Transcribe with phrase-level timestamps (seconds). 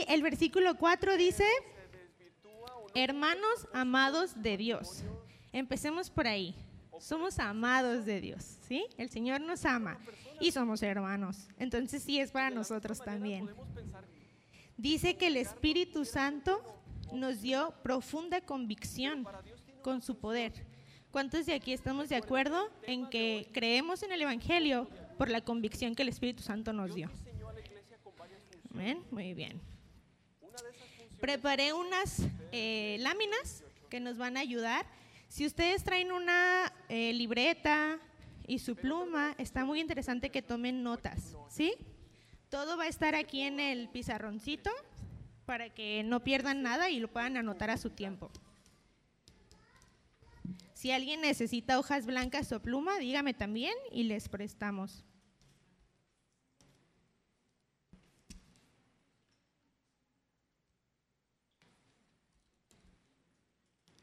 [0.00, 1.44] Y el versículo 4 dice,
[2.94, 5.04] hermanos amados de Dios.
[5.52, 6.54] Empecemos por ahí.
[6.98, 8.86] Somos amados de Dios, ¿sí?
[8.98, 9.98] El Señor nos ama
[10.40, 11.48] y somos hermanos.
[11.58, 13.50] Entonces sí es para nosotros también.
[14.76, 16.62] Dice que el Espíritu Santo
[17.12, 19.26] nos dio profunda convicción
[19.82, 20.66] con su poder.
[21.10, 24.88] ¿Cuántos de aquí estamos de acuerdo en que creemos en el Evangelio
[25.18, 27.10] por la convicción que el Espíritu Santo nos dio?
[28.72, 29.02] Amén.
[29.10, 29.69] Muy bien.
[31.20, 34.86] Preparé unas eh, láminas que nos van a ayudar.
[35.28, 37.98] Si ustedes traen una eh, libreta
[38.46, 41.74] y su pluma, está muy interesante que tomen notas, ¿sí?
[42.48, 44.70] Todo va a estar aquí en el pizarroncito
[45.44, 48.30] para que no pierdan nada y lo puedan anotar a su tiempo.
[50.72, 55.04] Si alguien necesita hojas blancas o pluma, dígame también y les prestamos.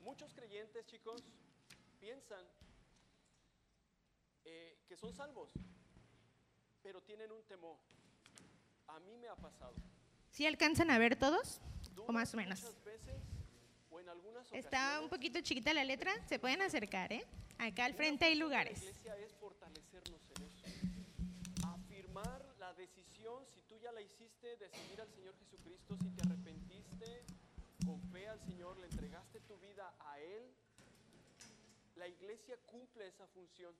[0.04, 1.24] Muchos creyentes, chicos,
[2.00, 2.46] piensan
[4.46, 5.52] eh, que son salvos,
[6.82, 7.78] pero tienen un temor.
[8.88, 9.76] A mí me ha pasado.
[10.32, 11.62] ¿Sí alcanzan a ver todos?
[12.08, 12.62] ¿O más o menos?
[12.84, 13.22] Veces,
[13.92, 17.26] o en algunas Está un poquito chiquita la letra, se pueden acercar, ¿eh?
[17.60, 18.80] Acá al frente hay la lugares.
[18.82, 21.68] iglesia es fortalecernos en eso.
[21.68, 26.22] Afirmar la decisión, si tú ya la hiciste, de seguir al Señor Jesucristo, si te
[26.24, 27.24] arrepentiste
[27.86, 30.44] con fe al Señor, le entregaste tu vida a Él,
[31.96, 33.76] la iglesia cumple esa función.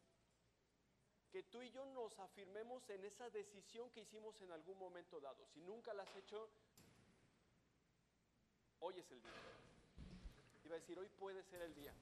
[1.38, 5.46] Que tú y yo nos afirmemos en esa decisión que hicimos en algún momento dado.
[5.54, 6.50] Si nunca la has hecho,
[8.80, 9.32] hoy es el día.
[10.66, 11.94] Iba a decir, hoy puede ser el día.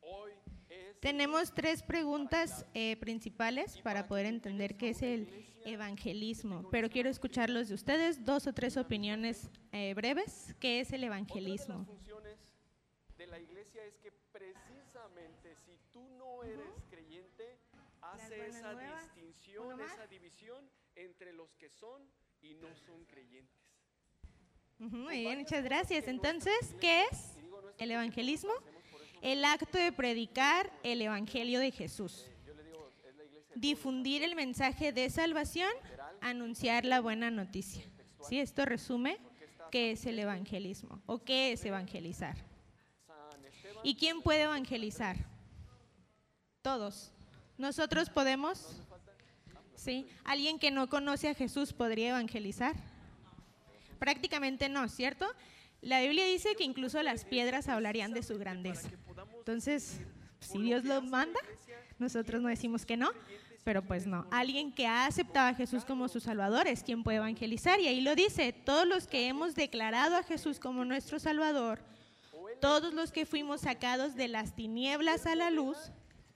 [0.00, 0.32] Hoy
[0.70, 0.98] es...
[0.98, 5.28] Tenemos tres preguntas eh, principales para poder entender qué es el
[5.66, 10.56] evangelismo, pero quiero escucharlos de ustedes, dos o tres opiniones eh, breves.
[10.58, 11.74] ¿Qué es el Otra de evangelismo?
[11.80, 12.38] las funciones
[13.18, 16.89] de la iglesia es que precisamente si tú no eres
[18.12, 19.14] hace esa nuevas.
[19.14, 22.02] distinción, esa división entre los que son
[22.42, 23.60] y no son creyentes.
[24.78, 26.08] Muy bien, muchas gracias.
[26.08, 27.38] Entonces, ¿qué es
[27.78, 28.52] el evangelismo?
[29.20, 32.26] El acto de predicar el evangelio de Jesús.
[33.54, 35.70] Difundir el mensaje de salvación,
[36.20, 37.84] anunciar la buena noticia.
[38.26, 38.40] ¿Sí?
[38.40, 39.18] Esto resume
[39.70, 42.36] qué es el evangelismo o qué es evangelizar.
[43.82, 45.16] ¿Y quién puede evangelizar?
[46.62, 47.12] Todos.
[47.60, 48.80] Nosotros podemos.
[49.76, 50.06] ¿Sí?
[50.24, 52.74] ¿Alguien que no conoce a Jesús podría evangelizar?
[53.98, 55.26] Prácticamente no, ¿cierto?
[55.82, 58.88] La Biblia dice que incluso las piedras hablarían de su grandeza.
[59.38, 60.00] Entonces,
[60.38, 61.38] si Dios lo manda,
[61.98, 63.10] nosotros no decimos que no,
[63.62, 64.26] pero pues no.
[64.30, 67.78] Alguien que ha aceptado a Jesús como su Salvador es quien puede evangelizar.
[67.78, 71.78] Y ahí lo dice, todos los que hemos declarado a Jesús como nuestro Salvador,
[72.58, 75.76] todos los que fuimos sacados de las tinieblas a la luz,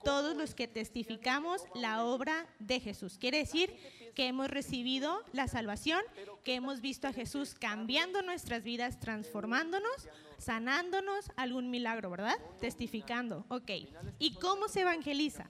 [0.05, 3.17] todos los que testificamos la obra de Jesús.
[3.17, 3.75] Quiere decir
[4.13, 6.01] que hemos recibido la salvación,
[6.45, 10.07] que hemos visto a Jesús cambiando nuestras vidas, transformándonos,
[10.37, 12.37] sanándonos, algún milagro, ¿verdad?
[12.61, 13.45] Testificando.
[13.49, 13.71] Ok.
[14.19, 15.49] ¿Y cómo se evangeliza?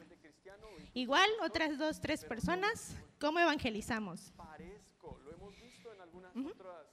[0.93, 4.31] Igual, otras dos, tres personas, ¿cómo evangelizamos?
[4.37, 6.87] parezco, lo hemos visto en algunas otras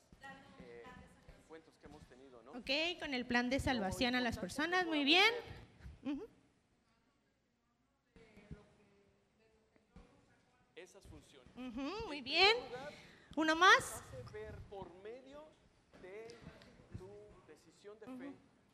[1.38, 2.50] encuentros que hemos tenido, ¿no?
[2.52, 5.32] Ok, con el plan de salvación a las personas, muy bien.
[11.70, 12.56] Muy bien.
[13.36, 14.02] Uno más.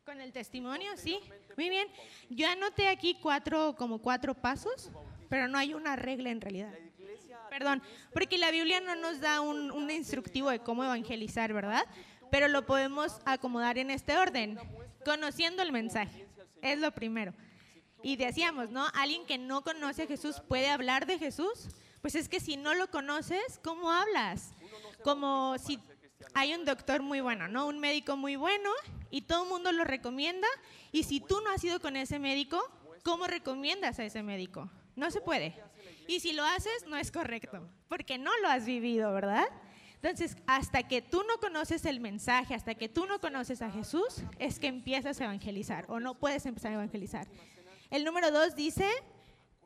[0.05, 1.21] Con el testimonio, sí.
[1.57, 1.89] Muy bien.
[2.31, 4.91] Yo anoté aquí cuatro, como cuatro pasos,
[5.29, 6.73] pero no hay una regla en realidad.
[7.51, 7.83] Perdón,
[8.13, 11.85] porque la Biblia no nos da un, un instructivo de cómo evangelizar, ¿verdad?
[12.31, 14.59] Pero lo podemos acomodar en este orden,
[15.05, 16.27] conociendo el mensaje.
[16.63, 17.35] Es lo primero.
[18.03, 18.87] Y decíamos, ¿no?
[18.95, 21.69] Alguien que no conoce a Jesús puede hablar de Jesús.
[22.01, 24.53] Pues es que si no lo conoces, ¿cómo hablas?
[25.03, 25.79] Como si
[26.35, 27.67] hay un doctor muy bueno, ¿no?
[27.67, 28.71] Un médico muy bueno
[29.11, 30.49] y todo el mundo lo recomienda.
[30.93, 32.63] Y si tú no has ido con ese médico,
[33.03, 34.71] ¿cómo recomiendas a ese médico?
[34.97, 35.55] No se puede.
[36.07, 39.47] Y si lo haces, no es correcto, porque no lo has vivido, ¿verdad?
[40.01, 44.23] Entonces, hasta que tú no conoces el mensaje, hasta que tú no conoces a Jesús,
[44.39, 47.27] es que empiezas a evangelizar o no puedes empezar a evangelizar.
[47.91, 48.89] El número dos dice,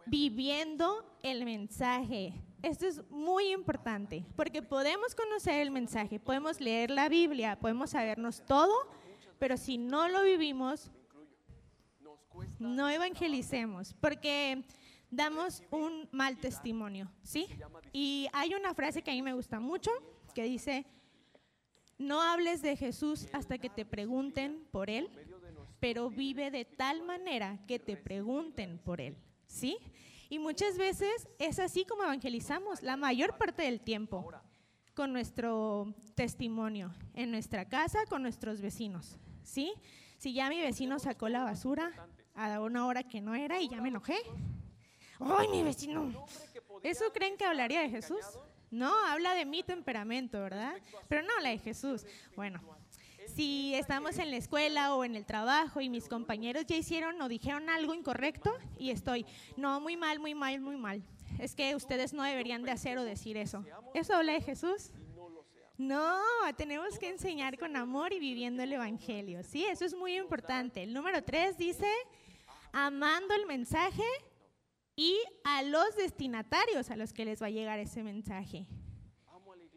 [0.07, 2.35] viviendo el mensaje.
[2.63, 8.45] Esto es muy importante, porque podemos conocer el mensaje, podemos leer la Biblia, podemos sabernos
[8.47, 8.73] todo,
[9.39, 10.91] pero si no lo vivimos,
[12.59, 14.65] no evangelicemos, porque
[15.11, 17.47] damos un mal testimonio, ¿sí?
[17.93, 19.91] Y hay una frase que a mí me gusta mucho,
[20.35, 20.87] que dice,
[21.99, 25.11] No hables de Jesús hasta que te pregunten por Él,
[25.81, 29.17] pero vive de tal manera que te pregunten por Él.
[29.53, 29.77] ¿Sí?
[30.31, 34.33] Y muchas veces es así como evangelizamos, la mayor parte del tiempo,
[34.95, 39.19] con nuestro testimonio, en nuestra casa, con nuestros vecinos.
[39.43, 39.75] ¿Sí?
[40.17, 41.93] Si ya mi vecino sacó la basura
[42.35, 44.17] a una hora que no era y ya me enojé.
[45.21, 46.27] ¡Ay, mi vecino!
[46.83, 48.25] ¿Eso creen que hablaría de Jesús?
[48.71, 50.75] No, habla de mi temperamento, ¿verdad?
[51.09, 52.07] Pero no habla de Jesús.
[52.35, 52.59] Bueno,
[53.35, 57.29] si estamos en la escuela o en el trabajo y mis compañeros ya hicieron o
[57.29, 59.27] dijeron algo incorrecto y estoy,
[59.57, 61.03] no, muy mal, muy mal, muy mal.
[61.39, 63.65] Es que ustedes no deberían de hacer o decir eso.
[63.95, 64.93] ¿Eso habla de Jesús?
[65.79, 66.21] No,
[66.57, 69.43] tenemos que enseñar con amor y viviendo el Evangelio.
[69.43, 70.83] Sí, eso es muy importante.
[70.83, 71.91] El número tres dice,
[72.73, 74.05] amando el mensaje
[74.95, 78.67] y a los destinatarios a los que les va a llegar ese mensaje.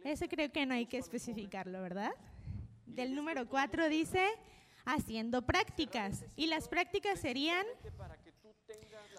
[0.03, 2.11] Eso creo que no hay que especificarlo, ¿verdad?
[2.85, 4.27] Del número cuatro dice,
[4.85, 6.25] haciendo prácticas.
[6.35, 7.65] Y las prácticas serían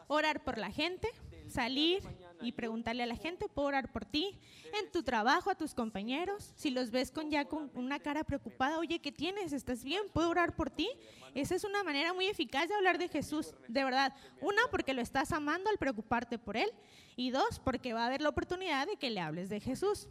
[0.09, 1.09] orar por la gente,
[1.49, 2.03] salir
[2.41, 4.39] y preguntarle a la gente, puedo orar por ti,
[4.79, 8.79] en tu trabajo, a tus compañeros, si los ves con ya con una cara preocupada,
[8.79, 9.53] oye, ¿qué tienes?
[9.53, 10.03] ¿Estás bien?
[10.13, 10.89] ¿Puedo orar por ti?
[11.35, 14.15] Esa es una manera muy eficaz de hablar de Jesús, de verdad.
[14.41, 16.71] Una, porque lo estás amando al preocuparte por él,
[17.17, 20.09] y dos, porque va a haber la oportunidad de que le hables de Jesús.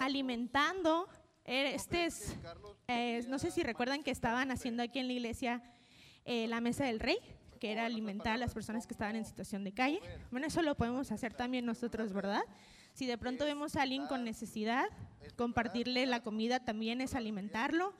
[0.00, 1.08] Alimentando,
[1.48, 2.36] este es,
[3.28, 5.62] no sé si recuerdan que estaban haciendo aquí en la iglesia
[6.24, 7.18] eh, la mesa del rey
[7.58, 10.00] que era alimentar a las personas que estaban en situación de calle.
[10.30, 12.42] Bueno, eso lo podemos hacer también nosotros, ¿verdad?
[12.92, 14.86] Si de pronto vemos a alguien con necesidad,
[15.36, 17.94] compartirle la comida también es alimentarlo.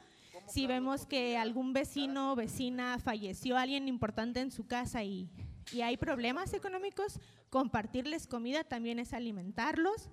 [0.46, 5.28] Si vemos que algún vecino o vecina falleció, alguien importante en su casa y,
[5.72, 7.20] y hay problemas económicos,
[7.50, 10.08] compartirles comida también es alimentarlos.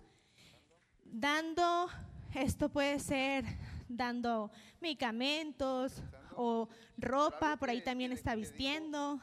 [1.04, 1.88] Dando,
[2.36, 3.46] esto puede ser
[3.88, 4.52] dando
[4.82, 6.02] medicamentos,
[6.36, 6.68] o
[6.98, 9.20] ropa, por ahí también está vistiendo,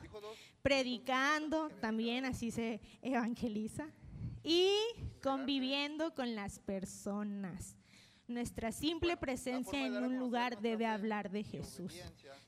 [0.63, 3.87] predicando, también así se evangeliza,
[4.43, 4.71] y
[5.23, 7.77] conviviendo con las personas.
[8.29, 11.95] Nuestra simple presencia en un lugar debe hablar de Jesús.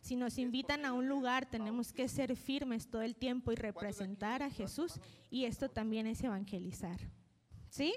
[0.00, 4.42] Si nos invitan a un lugar, tenemos que ser firmes todo el tiempo y representar
[4.42, 4.98] a Jesús.
[5.30, 6.98] Y esto también es evangelizar.
[7.68, 7.94] ¿Sí?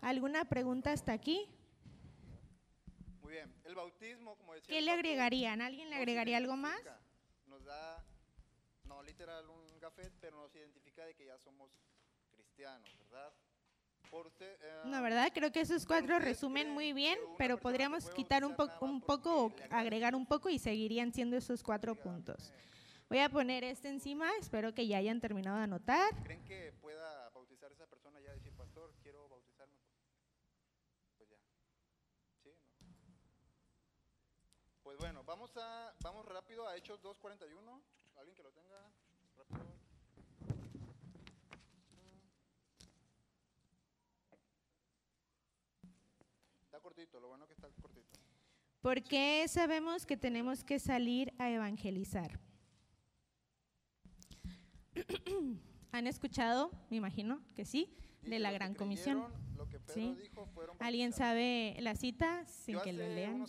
[0.00, 1.48] ¿Alguna pregunta hasta aquí?
[3.28, 3.52] Muy bien.
[3.66, 4.74] El bautismo, como decía.
[4.74, 5.60] ¿Qué le agregarían?
[5.60, 6.80] ¿Alguien le agregaría algo más?
[7.46, 8.02] Nos da,
[8.84, 11.70] no literal un gafet, pero nos identifica de que ya somos
[12.30, 13.30] cristianos, ¿verdad?
[14.10, 15.30] Usted, eh, no, ¿verdad?
[15.34, 19.54] Creo que esos cuatro resumen muy bien, pero podríamos quitar un, poco un poco o
[19.68, 22.54] agregar un poco y seguirían siendo esos cuatro puntos.
[23.10, 26.14] Voy a poner este encima, espero que ya hayan terminado de anotar.
[26.24, 29.76] ¿Creen que pueda bautizar esa persona ya decir, pastor, quiero bautizarme?
[31.18, 31.36] Pues ya.
[32.42, 32.54] ¿Sí?
[32.84, 32.88] No?
[34.88, 37.46] Pues bueno, vamos, a, vamos rápido a Hechos 2.41.
[38.16, 38.90] ¿Alguien que lo tenga?
[39.36, 39.66] Rápido.
[46.64, 48.18] Está cortito, lo bueno que está cortito.
[48.80, 52.40] ¿Por qué sabemos que tenemos que salir a evangelizar?
[55.92, 59.26] ¿Han escuchado, me imagino que sí, de la Gran Comisión?
[59.92, 60.16] ¿Sí?
[60.78, 63.44] ¿Alguien sabe la cita sin que lo lean?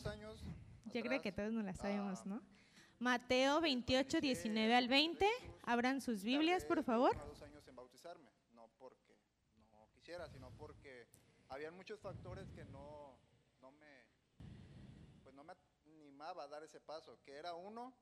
[0.93, 2.41] Yo creo que todos no la sabemos, ¿no?
[2.99, 5.27] Mateo 28, 19 al 20.
[5.63, 7.15] Abran sus Biblias, por favor.
[7.27, 9.15] dos años en bautizarme, no porque
[9.71, 11.07] no quisiera, sino porque
[11.47, 13.17] había muchos factores que no,
[13.61, 14.05] no me,
[15.23, 15.53] pues no me
[15.85, 17.93] animaba a dar ese paso, que era uno,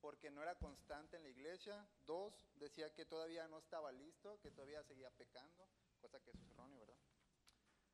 [0.00, 4.50] porque no era constante en la iglesia, dos, decía que todavía no estaba listo, que
[4.50, 5.68] todavía seguía pecando,
[6.00, 6.96] cosa que es erróneo, ¿verdad?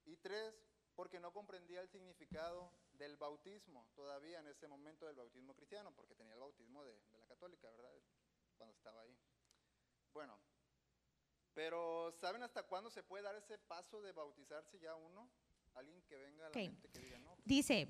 [0.04, 0.54] Y tres,
[0.96, 6.14] porque no comprendía el significado del bautismo todavía en ese momento del bautismo cristiano, porque
[6.14, 7.92] tenía el bautismo de, de la católica, ¿verdad?
[8.56, 9.16] Cuando estaba ahí.
[10.14, 10.38] Bueno,
[11.54, 15.28] pero ¿saben hasta cuándo se puede dar ese paso de bautizarse ya uno?
[15.74, 16.56] Alguien que venga a la Ok.
[16.56, 17.34] mente que diga, no.
[17.34, 17.88] pues, Dice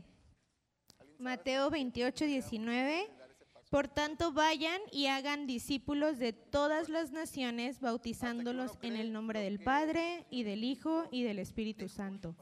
[0.99, 3.05] ¿alguien sabe Mateo hasta 28, cuándo 19.
[3.07, 3.67] puede dar ese paso?
[3.71, 9.61] Por tanto, vayan y hagan discípulos de todas las naciones, bautizándolos en el nombre del
[9.61, 12.35] Padre y del Hijo y del Espíritu Santo,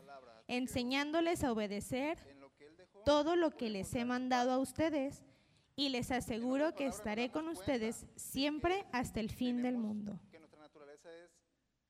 [0.47, 2.19] enseñándoles a obedecer
[3.05, 5.25] todo lo que les he mandado a ustedes,
[5.77, 10.21] y les aseguro que estaré con ustedes siempre hasta el fin del mundo.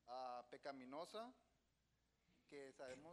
[0.07, 0.43] ah,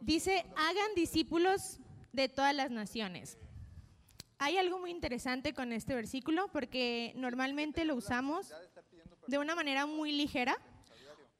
[0.01, 1.79] Dice, hagan discípulos
[2.11, 3.37] de todas las naciones.
[4.39, 8.51] Hay algo muy interesante con este versículo porque normalmente lo usamos
[9.27, 10.57] de una manera muy ligera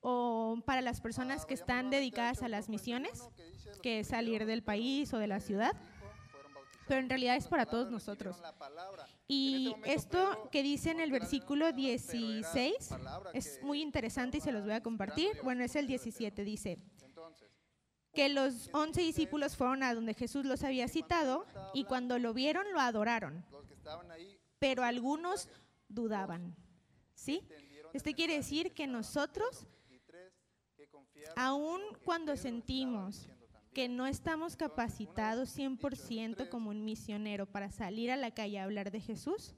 [0.04, 4.00] o para las personas que están dedicadas a las 2:41, misiones, que dice, "Los que
[4.02, 5.76] es salir del país o de la ciudad,
[6.88, 8.36] pero en realidad es para todos nosotros.
[8.36, 9.04] recibieron la palabra".
[9.06, 13.64] En ese Y esto que dice en el versículo palabra, pero era 16 palabra es
[13.64, 15.32] muy interesante y se los voy a compartir.
[15.42, 16.80] Bueno, es el por medio de 17, dice
[18.14, 22.72] que los once discípulos fueron a donde Jesús los había citado y cuando lo vieron
[22.72, 23.44] lo adoraron,
[24.60, 25.50] pero algunos
[25.88, 26.56] dudaban.
[27.16, 27.48] ¿Sí?
[27.94, 29.66] Esto quiere decir que nosotros,
[31.36, 33.28] que cuando sentimos
[33.74, 38.32] que no estamos capacitados dicho esos 100% tres, como un misionero para salir a la
[38.32, 39.56] calle a hablar de Jesús,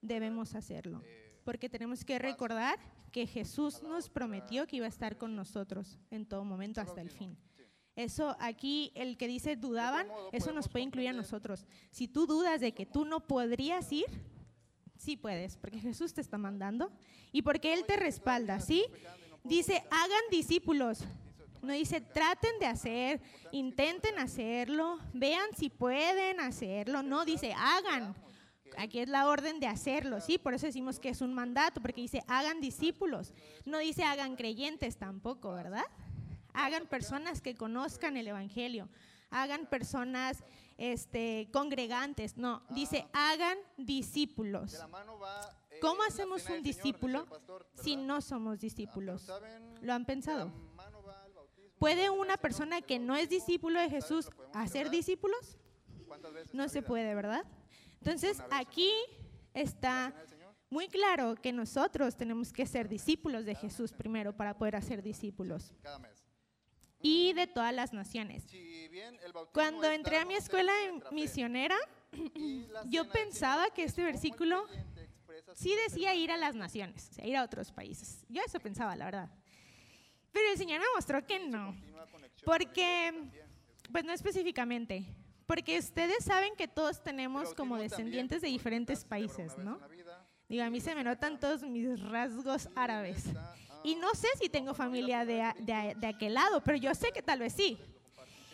[0.00, 1.02] debemos hacerlo.
[1.44, 2.78] Porque tenemos que recordar
[3.12, 7.10] que Jesús nos prometió que iba a estar con nosotros en todo momento hasta el
[7.10, 7.36] fin.
[7.94, 11.66] Eso aquí, el que dice dudaban, eso nos puede incluir a nosotros.
[11.90, 14.06] Si tú dudas de que tú no podrías ir,
[14.96, 16.90] sí puedes, porque Jesús te está mandando
[17.32, 18.86] y porque Él te respalda, ¿sí?
[19.44, 21.04] Dice, hagan discípulos.
[21.62, 23.20] No dice, traten de hacer,
[23.52, 27.02] intenten hacerlo, vean si pueden hacerlo.
[27.02, 28.16] No, dice, hagan.
[28.78, 30.38] Aquí es la orden de hacerlo, ¿sí?
[30.38, 33.32] Por eso decimos que es un mandato, porque dice, hagan discípulos.
[33.64, 35.84] No dice, hagan creyentes tampoco, ¿verdad?
[36.52, 38.88] Hagan personas que conozcan el Evangelio.
[39.32, 40.44] Hagan personas
[40.78, 42.36] este, congregantes.
[42.36, 44.78] No, dice, hagan discípulos.
[44.80, 49.22] Va, eh, ¿Cómo hacemos un discípulo pastor, si no somos Ah, discípulos?
[49.22, 49.74] ¿saben?
[49.80, 50.52] ¿Lo han pensado?
[50.76, 53.90] bautismo, ¿Puede una persona que no es discípulo de.
[53.90, 55.58] Jesús hacer discípulos?
[56.06, 57.44] ¿Cuántas veces en No se puede, ¿verdad?
[58.00, 58.90] Entonces aquí
[59.54, 60.12] está
[60.70, 65.74] muy claro que nosotros tenemos que ser discípulos de Jesús primero para poder hacer discípulos
[65.82, 66.21] cada mes.
[67.02, 68.44] Y de todas las naciones.
[68.44, 70.72] Si bien el bautismo Cuando entré a mi escuela
[71.10, 71.76] misionera,
[72.86, 74.66] yo pensaba que es este versículo
[75.54, 78.24] sí decía ir a las naciones, o sea, ir a otros países.
[78.28, 79.30] Yo eso pensaba, la verdad.
[80.32, 81.74] Pero el Señor me mostró que no.
[82.44, 83.12] Porque,
[83.90, 85.04] pues no específicamente,
[85.46, 89.78] porque ustedes saben que todos tenemos como descendientes de diferentes países, ¿no?
[90.48, 93.24] Digo, a mí se me notan todos mis rasgos árabes.
[93.84, 97.22] Y no sé si tengo familia de, de, de aquel lado, pero yo sé que
[97.22, 97.78] tal vez sí.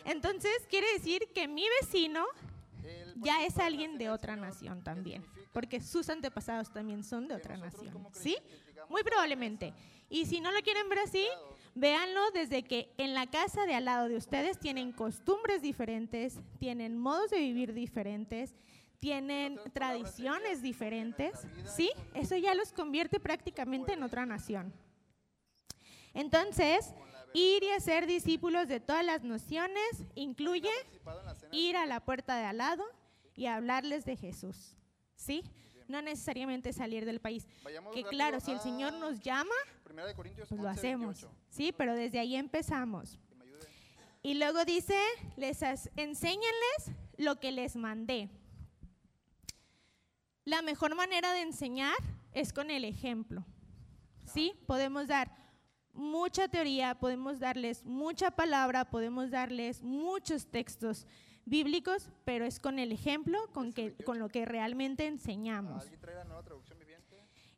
[0.05, 2.25] Entonces, quiere decir que mi vecino
[3.21, 7.57] ya es alguien de otra nación ¿qué también, porque sus antepasados también son de otra
[7.57, 8.37] nación, ¿sí?
[8.89, 9.73] Muy probablemente.
[10.09, 11.27] Y si no lo quieren ver así,
[11.75, 16.97] véanlo desde que en la casa de al lado de ustedes tienen costumbres diferentes, tienen
[16.97, 18.55] modos de vivir diferentes,
[18.99, 21.33] tienen tradiciones diferentes,
[21.65, 21.91] ¿sí?
[22.13, 24.73] Eso ya los convierte prácticamente en otra nación.
[26.13, 26.93] Entonces,
[27.33, 30.71] ir y hacer discípulos de todas las naciones incluye
[31.51, 32.83] ir a la puerta de al lado
[33.35, 34.75] y hablarles de Jesús,
[35.15, 35.43] ¿sí?
[35.87, 37.47] No necesariamente salir del país.
[37.63, 41.21] Vayamos Que claro, si el Señor nos llama, Primera de Corintios pues lo 11, hacemos,
[41.21, 41.71] 28, ¿sí?
[41.71, 43.19] Pero desde ahí empezamos.
[44.21, 44.99] Y luego dice,
[45.37, 45.61] les
[45.95, 48.29] enséñenles lo que les mandé.
[50.43, 51.95] La mejor manera de enseñar
[52.33, 53.45] es con el ejemplo.
[54.25, 54.53] ¿Sí?
[54.67, 55.31] Podemos dar
[55.93, 61.07] mucha teoría, podemos darles mucha palabra, podemos darles muchos textos
[61.45, 65.85] bíblicos, pero es con el ejemplo con, que, con lo que realmente enseñamos.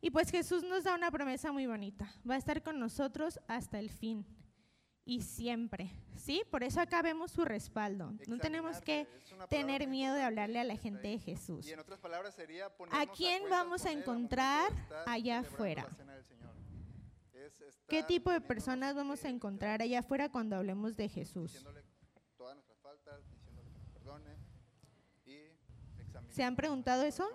[0.02, 2.12] Y pues Jesús nos da una promesa muy bonita.
[2.28, 4.26] Va a estar con nosotros hasta el fin
[5.06, 5.92] y siempre.
[6.16, 6.44] ¿Sí?
[6.50, 8.14] Por eso acá vemos su respaldo.
[8.28, 9.08] No tenemos que
[9.50, 11.68] tener miedo de hablarle a la gente de Jesús.
[12.92, 14.72] ¿A quién vamos a encontrar
[15.06, 15.84] allá afuera?
[15.84, 16.52] la cena del Señor.
[17.34, 17.40] Es
[17.88, 21.51] ¿Qué tipo de personas vamos a eh, encontrar allá afuera cuando hablemos de Jesús?
[21.53, 21.84] Diciéndole
[22.38, 24.38] todas nuestras faltas, diciéndole que nos perdone
[25.25, 25.36] y
[26.00, 27.27] examinar ¿Se han preguntado eso?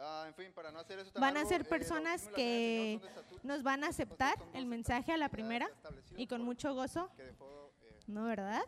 [0.00, 2.36] Ah, en fin, para no hacer eso tan Van a largo, ser eh, personas Señor
[2.36, 3.00] que
[3.42, 5.68] nos van a aceptar el mensaje a la primera
[6.16, 8.62] y con mucho gozo, dejó, eh, ¿no verdad?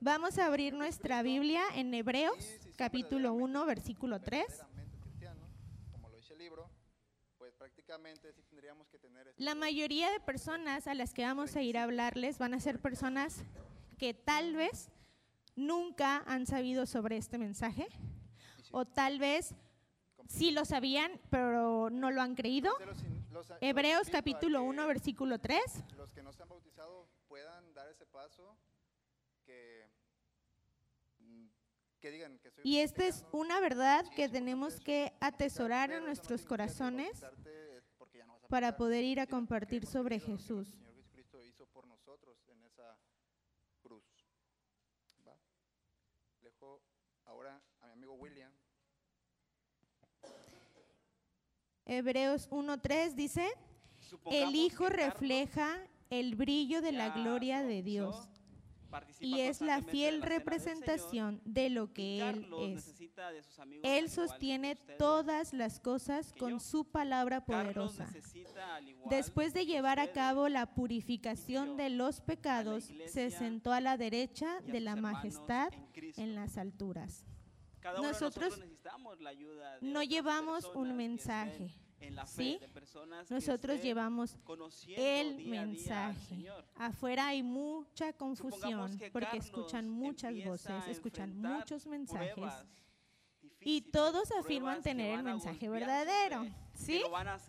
[0.00, 4.46] Vamos a abrir nuestra Biblia en Hebreos, capítulo 1, verdaderamente- versículo 3.
[4.48, 5.48] verdaderamente cristianos,
[5.92, 6.70] como lo dice el libro,
[7.92, 11.62] prácticamente sí tendríamos que tener estos La mayoría de personas a las que vamos a
[11.62, 13.44] ir a hablarles van a ser personas
[13.98, 14.90] que tal vez
[15.56, 17.86] nunca han sabido sobre este mensaje
[18.62, 19.54] sí, o tal vez
[20.26, 22.72] sí lo sabían pero no lo han creído.
[22.80, 25.60] Los los- Hebreos capítulo que 1 versículo 3.
[25.96, 28.56] Los que no se han bautizado puedan dar ese paso,
[29.44, 29.86] que,
[31.18, 31.46] mm,
[32.00, 36.04] que digan que soy Y esta es una verdad que tenemos que eso, atesorar en
[36.06, 37.22] nuestros corazones
[38.52, 40.68] para poder ir a compartir sobre Jesús.
[40.68, 42.98] El Señor Jesucristo hizo por nosotros en esa
[43.80, 44.04] cruz.
[45.26, 45.34] ¿va?
[46.42, 46.82] Le dejo
[47.24, 48.52] ahora a mi amigo William.
[51.86, 53.48] Hebreos 1.3 dice,
[54.26, 58.28] El Hijo refleja el brillo de la gloria de Dios
[59.20, 62.96] y es la fiel Señor, representación de lo que Él es.
[62.96, 66.60] de sus Él sostiene todas las cosas con yo.
[66.60, 68.06] su palabra poderosa.
[68.06, 73.96] necesita, Después de llevar a cabo la purificación de los pecados, se sentó a la
[73.96, 75.72] derecha de la majestad
[76.16, 77.24] en las alturas.
[77.82, 81.70] Nosotros nosotros necesitamos la ayuda de no llevamos un mensaje,
[82.02, 82.58] en la fe, ¿sí?
[82.60, 84.36] de personas Nosotros llevamos
[84.88, 86.46] el día día mensaje.
[86.76, 92.52] Afuera hay mucha confusión que porque Carlos escuchan muchas voces, escuchan muchos mensajes
[93.64, 97.02] y todos afirman tener el mensaje verdadero, ¿sí?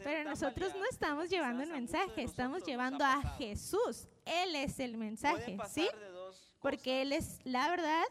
[0.04, 3.22] Pero nosotros no estamos llevando el mensaje, estamos llevando a.
[3.38, 4.08] Jesús.
[4.26, 5.88] Él es el mensaje, ¿sí?
[6.64, 8.04] Porque Él es la verdad,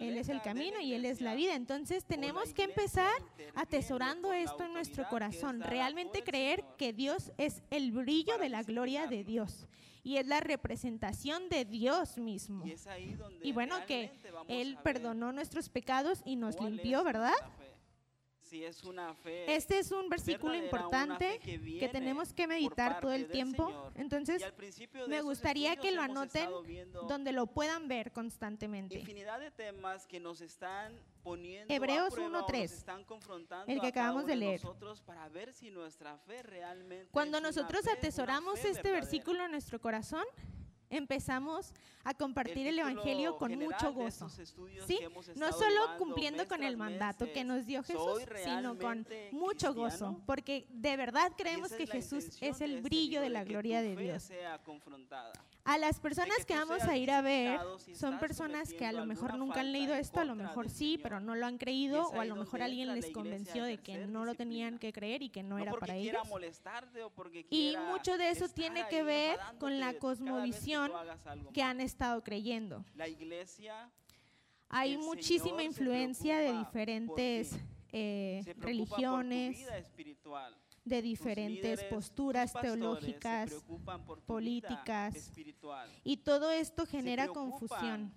[0.00, 1.54] Él es el camino y Él es la vida.
[1.54, 3.10] Entonces tenemos que empezar
[3.54, 9.06] atesorando esto en nuestro corazón, realmente creer que Dios es el brillo de la gloria
[9.06, 9.22] de.
[9.22, 9.66] Dios
[10.04, 12.64] y es la representación de Dios mismo.
[13.42, 14.10] Y bueno, que
[14.48, 17.34] Él perdonó nuestros pecados y nos limpió, ¿verdad?
[18.52, 23.12] Si es una fe Este es un versículo importante que que tenemos que meditar todo
[23.12, 23.68] el tiempo.
[23.68, 23.92] Señor.
[23.94, 24.44] Entonces,
[25.08, 26.50] me gustaría que lo anoten
[27.08, 28.98] donde lo puedan ver constantemente.
[28.98, 33.72] Infinidad de temas que nos están poniendo Hebreos a prueba o nos 1:3, están confrontando
[33.72, 34.60] el que acabamos de leer.
[35.06, 35.70] para ver si
[36.26, 36.42] fe
[37.10, 39.00] Cuando nosotros atesoramos fe este verdadera.
[39.00, 40.26] versículo en nuestro corazón,
[40.92, 41.72] empezamos
[42.04, 44.28] a compartir el, Evangelio con mucho gozo.
[44.28, 44.98] ¿sí?
[45.36, 49.74] No solo cumpliendo con el mandato que nos dio es, Jesús, ¿soy sino con mucho
[49.74, 53.96] gozo, porque de verdad creemos que Jesús es el este brillo de la gloria de
[53.96, 54.30] Dios.
[55.64, 57.60] A las personas que vamos a ir a ver
[57.94, 61.20] son personas que a lo mejor nunca han leído esto, a lo mejor sí, pero
[61.20, 64.34] no lo han creído o a lo mejor alguien les convenció de que no lo
[64.34, 66.16] tenían que creer y que no, era para ellos.
[67.50, 70.90] Y mucho de eso tiene que ver con la cosmovisión
[71.54, 72.84] que han estado creyendo.
[72.96, 73.88] La iglesia
[74.68, 77.56] Hay muchísima influencia de diferentes
[77.92, 80.56] eh, religiones, vida espiritual.
[80.84, 83.52] De diferentes líderes, posturas teológicas
[84.26, 85.32] políticas,
[86.04, 88.12] y todo esto genera confusión.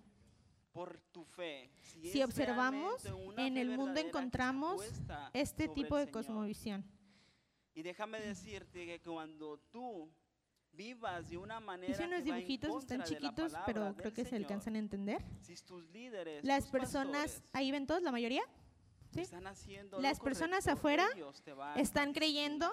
[0.71, 1.71] por tu fe.
[1.81, 3.05] Si, observamos,
[3.37, 4.81] en el mundo encontramos
[5.33, 6.83] este tipo de cosmovisión.
[7.73, 10.09] Y déjame decirte que cuando tú
[10.71, 14.25] vivas de una manera Hice unos que va en dibujitos, están chiquitos, pero creo que
[14.25, 15.23] se alcanzan a entender.
[15.39, 18.43] si tus líderes, Las tus personas, pastores, ahí ven todos, la mayoría,
[19.15, 19.21] ¿sí?
[19.21, 21.07] están haciendo lo Las personas afuera
[21.75, 22.71] están creyendo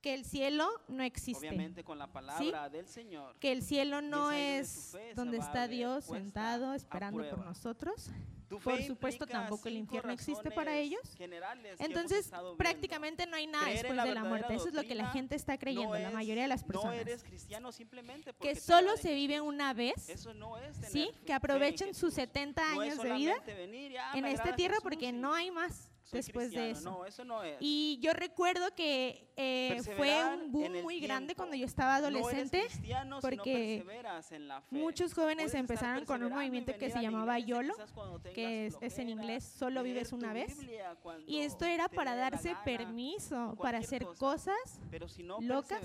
[0.00, 3.36] que el cielo no existe, Obviamente con la palabra del Señor.
[3.40, 8.10] que el cielo no es donde está Dios sentado esperando por nosotros.
[8.48, 11.00] Por supuesto, tampoco el infierno existe para ellos.
[11.78, 14.54] Entonces, prácticamente no hay nada después de la muerte.
[14.54, 16.96] Eso es lo que la gente está creyendo, no la mayoría de las No personas.
[16.96, 21.10] eres cristiano simplemente porque que solo se vive una vez, Eso no es tener ¿sí?
[21.26, 22.14] Que en aprovechen sus Jesús.
[22.14, 25.50] 70 No es años de vida venir ah, en esta tierra Jesús porque no hay
[25.50, 26.90] más soy después de eso.
[26.90, 27.58] No, eso no es.
[27.60, 32.66] Y yo recuerdo que eh, fue un boom muy grande cuando yo estaba adolescente.
[33.06, 34.76] no porque perseveras en la fe.
[34.76, 37.74] muchos jóvenes Puedes empezaron con un movimiento que se llamaba YOLO,
[38.34, 40.56] que es, es en inglés, solo vives una vez.
[41.26, 44.16] Y esto era para darse gana, permiso para hacer cosa.
[44.18, 45.82] cosas Pero si no locas,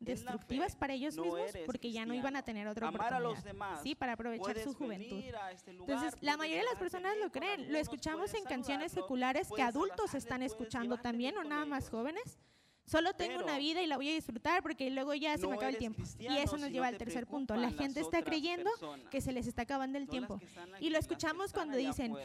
[0.00, 3.44] destructivas fe, para ellos mismos porque ya no iban a tener otra Amar a los
[3.44, 5.22] demás, sí, para aprovechar su juventud.
[5.52, 7.72] este lugar, Entonces, la mayoría de las personas lo creen.
[7.72, 12.38] Lo escuchamos en canciones seculares que adultos están escuchando también o nada más jóvenes.
[12.86, 15.68] Solo tengo una vida y la voy a disfrutar porque luego ya se me acaba
[15.68, 16.02] el tiempo.
[16.18, 17.54] Y eso nos no lleva al te tercer punto.
[17.54, 18.70] La gente está creyendo
[19.10, 20.40] que se les está acabando el tiempo.
[20.80, 22.16] Y lo escuchamos cuando dicen,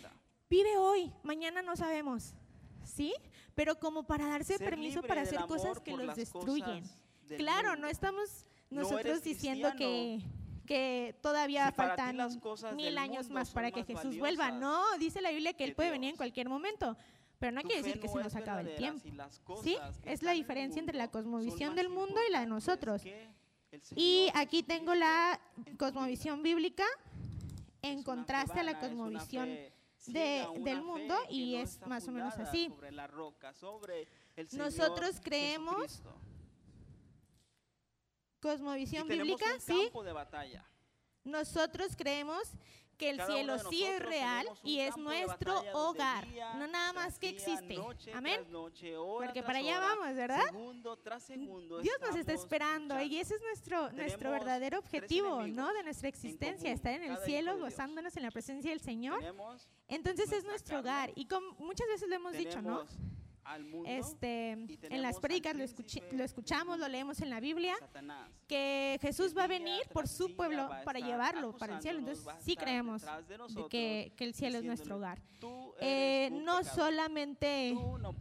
[0.50, 2.34] vive hoy, mañana no sabemos.
[2.84, 3.14] ¿Sí?
[3.54, 6.84] Pero como para darse permiso para hacer cosas que los destruyen.
[7.38, 10.22] Claro, no estamos No nosotros diciendo que,
[10.66, 12.18] que todavía Si faltan
[12.76, 14.52] mil años más para que Jesús vuelva.
[14.52, 16.98] No, dice la Biblia que Él puede venir en cualquier momento.
[17.40, 19.02] Pero no Tu quiere decir que no se nos acaba el tiempo.
[19.64, 19.78] ¿Sí?
[20.04, 23.02] Es la diferencia entre la cosmovisión del mundo y la de nosotros.
[23.96, 25.40] Y aquí tengo la
[25.78, 26.86] cosmovisión bíblica
[27.82, 29.48] en contraste a la cosmovisión
[30.08, 32.68] de- del mundo y es más o menos así.
[32.70, 36.02] sobre la roca, sobre el Señor Nosotros creemos
[38.40, 39.74] Cosmovisión bíblica, sí.
[39.86, 40.64] campo de batalla.
[41.24, 42.44] Nosotros creemos
[42.98, 47.20] que el Cada cielo sí es real y es nuestro hogar, día no nada más
[47.20, 47.76] que existe.
[47.76, 48.42] noche Amén.
[48.50, 50.46] noche, Porque para allá hora, vamos, ¿verdad?
[50.46, 55.74] Segundo tras segundo Dios nos está esperando y ese es nuestro, nuestro verdadero objetivo, ¿no?
[55.74, 59.20] De nuestra existencia, común, estar en el cielo gozándonos en la presencia del Señor.
[59.88, 62.86] Entonces es nuestro carne, hogar y como muchas veces lo hemos dicho, ¿no?
[63.46, 65.66] Tenemos al mundo, este, en las predicas lo,
[66.18, 68.30] lo escuchamos, lo leemos en la Biblia, Satanás.
[68.48, 72.00] que Jesús va a venir por su pueblo para llevarlo para el cielo.
[72.00, 75.22] Entonces sí creemos de nosotros, que, que el cielo es nuestro hogar.
[75.40, 78.14] "Tú Eh, no solamente no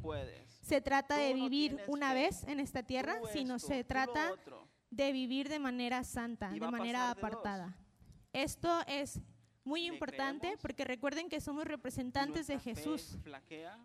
[0.62, 4.68] se trata de no vivir una fe, vez en esta tierra, sino se trata otro".
[4.90, 7.76] de vivir de manera santa, de manera de apartada.
[8.32, 9.20] Esto es
[9.64, 13.16] muy ¿Le importante porque recuerden que somos representantes de Jesús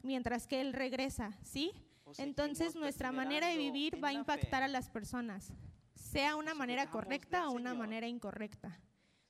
[0.04, 1.72] mientras que Él regresa, ¿sí?
[2.18, 5.54] Entonces nuestra manera de vivir va a impactar a las personas,
[5.96, 8.80] sea una manera correcta o una manera incorrecta.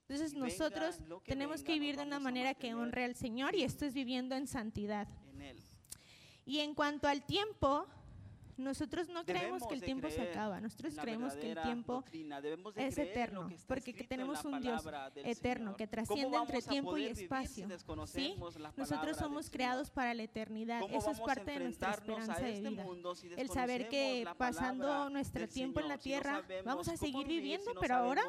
[0.07, 3.93] Entonces nosotros tenemos que vivir de una manera que honre al Señor y esto es
[3.93, 5.07] viviendo en santidad.
[6.45, 7.85] Y en cuanto al tiempo,
[8.59, 12.03] nosotros no creemos que el tiempo se acaba, nosotros en la creemos que el tiempo
[12.11, 14.83] de es en eterno, que porque en tenemos la un Dios
[15.15, 15.77] eterno Señor.
[15.77, 17.67] que ¿Cómo trasciende entre tiempo y si espacio.
[18.05, 18.35] ¿sí?
[18.59, 22.53] la Nosotros somos creados para la eternidad, ¿Cómo eso es parte de nuestra esperanza de
[22.53, 22.85] este vida.
[23.15, 26.23] si El saber que la pasando nuestro tiempo en la Señor?
[26.23, 28.23] Si no tierra, vamos a seguir viviendo, si pero ahora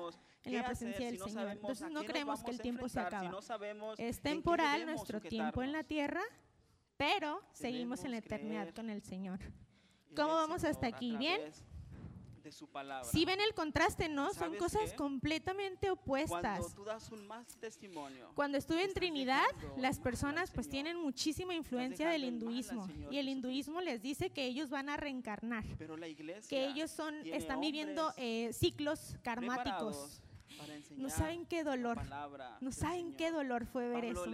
[0.45, 1.49] en la presencia hacer, del Señor.
[1.51, 3.31] Entonces no creemos que el tiempo se acaba.
[3.31, 6.23] no Es en temporal nuestro tiempo en la tierra,
[6.97, 9.41] pero seguimos en la eternidad creer con el Señor.
[10.15, 11.17] ¿Cómo vamos hasta aquí?
[11.17, 11.41] ¿Bien?
[12.43, 13.05] de su palabra.
[13.05, 14.29] Si ven el contraste, ¿no?
[14.29, 14.97] Son ¿Sabes cosas qué?
[14.97, 16.59] completamente opuestas.
[16.59, 19.45] Cuando tú das un más testimonio, Cuando estuve en Trinidad,
[19.77, 24.71] las personas pues tienen muchísima influencia del hinduismo y el hinduismo les dice que ellos
[24.71, 30.23] van a reencarnar, pero la iglesia que ellos son están viviendo eh, ciclos karmáticos.
[30.97, 31.99] No saben qué dolor,
[32.61, 34.25] no saben qué dolor fue ver eso.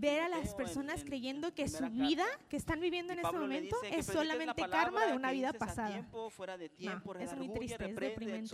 [0.00, 3.32] Ver a las personas en- en creyendo que su vida que están viviendo en este
[3.42, 5.88] momento es solamente karma de una vida pasada.
[6.76, 8.48] tiempo, es muy triste, es deprimente.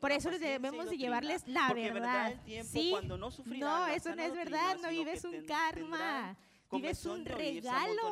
[0.00, 2.32] Por eso debemos de llevarles la verdad.
[2.64, 3.16] Sí, no
[3.60, 6.36] no, eso no es verdad, no vives un karma.
[6.80, 8.02] Vives un regalo.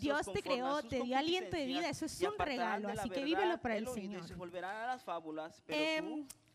[0.00, 3.58] Dios te creó, te dio aliento de vida, eso es un regalo, así que vívelo
[3.62, 4.20] para el Señor.
[5.66, 6.02] se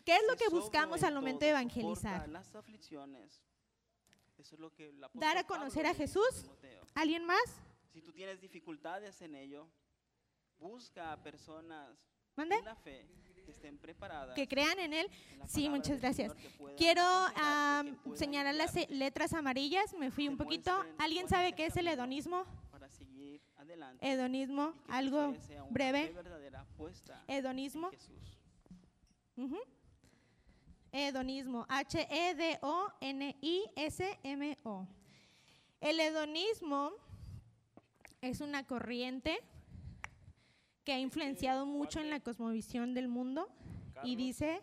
[0.05, 2.27] ¿Qué es lo que buscamos al momento de evangelizar?
[2.29, 3.41] las aflicciones.
[4.38, 6.49] Eso es lo que apóstol Dar a conocer a Jesús.
[6.95, 7.43] ¿Alguien más?
[7.91, 9.69] Si tú tienes dificultades en ello,
[10.57, 11.97] busca a personas
[12.35, 12.55] ¿Mande?
[12.55, 13.05] de la fe
[13.43, 14.35] que estén preparadas.
[14.35, 15.09] Que crean en Él.
[15.31, 16.33] en la Sí, muchas gracias.
[16.77, 17.03] Quiero
[18.03, 20.71] puedan señalar las letras amarillas, me fui un poquito.
[20.97, 22.45] ¿Alguien sabe qué es el hedonismo?
[22.71, 24.09] para seguir adelante.
[24.09, 25.35] Hedonismo, algo
[25.69, 26.15] breve.
[27.27, 27.89] Hedonismo.
[27.89, 28.39] Jesús.
[29.35, 29.57] Ujú.
[30.91, 32.78] Hedonismo, H-E-D-O-N-I-S-M-O.
[35.82, 36.91] El hedonismo
[38.21, 39.39] es una corriente
[40.84, 43.47] que ha influenciado mucho en la cosmovisión del mundo
[44.04, 44.62] y dice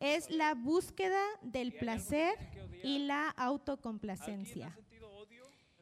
[0.00, 2.34] es la búsqueda del placer
[2.82, 4.76] y la autocomplacencia.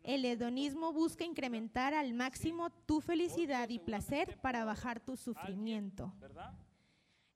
[0.03, 6.12] El hedonismo busca incrementar al máximo tu felicidad y placer para bajar tu sufrimiento.
[6.18, 6.55] ¿verdad?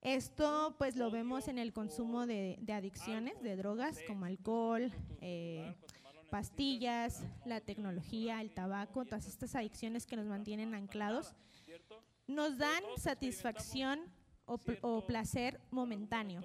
[0.04, 5.74] Esto pues lo vemos en el consumo de, adicciones, de drogas como alcohol, eh,
[6.30, 11.34] pastillas, la tecnología, el tabaco, todas estas adicciones que nos mantienen anclados,
[12.26, 14.00] nos dan satisfacción
[14.44, 16.42] o, o placer momentáneo,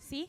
[0.00, 0.26] ¿sí?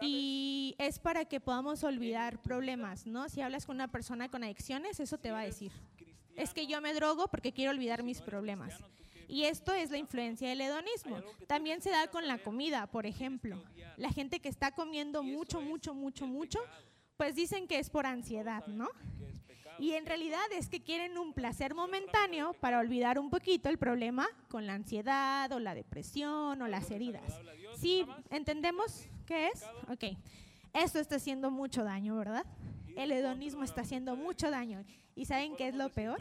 [0.00, 3.28] Y es para que podamos olvidar problemas, ¿no?
[3.28, 5.70] Si hablas con una persona con adicciones, eso te va a decir.
[6.34, 8.74] Es que yo me drogo porque quiero olvidar mis problemas.
[9.28, 11.20] Y esto es la influencia del hedonismo.
[11.46, 13.62] También se da con la comida, por ejemplo.
[13.96, 16.58] La gente que está comiendo mucho, mucho, mucho, mucho,
[17.16, 18.88] pues dicen que es por ansiedad, ¿no?
[19.78, 24.28] Y en realidad es que quieren un placer momentáneo para olvidar un poquito el problema
[24.48, 27.40] con la ansiedad o la depresión o las heridas.
[27.76, 29.64] ¿Sí entendemos qué es?
[29.88, 30.16] Ok.
[30.72, 32.46] Esto está haciendo mucho daño, ¿verdad?
[32.96, 34.84] El hedonismo está haciendo mucho daño.
[35.16, 36.20] ¿Y saben qué es lo peor?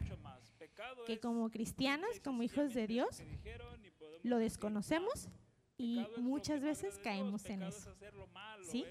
[1.06, 3.22] Que como cristianos, como hijos de Dios,
[4.24, 5.28] lo desconocemos
[5.78, 7.93] y muchas veces caemos en eso.
[8.63, 8.86] ¿Sí?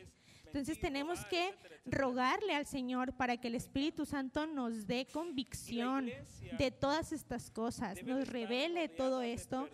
[0.53, 1.55] Entonces tenemos que
[1.87, 6.11] rogarle al Señor para que el Espíritu Santo nos dé convicción
[6.59, 9.71] de todas estas cosas, nos revele todo esto,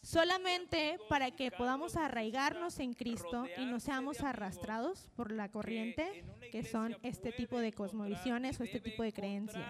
[0.00, 6.64] solamente para que podamos arraigarnos en Cristo y no seamos arrastrados por la corriente que
[6.64, 9.66] son este tipo de cosmovisiones o este tipo de creencias.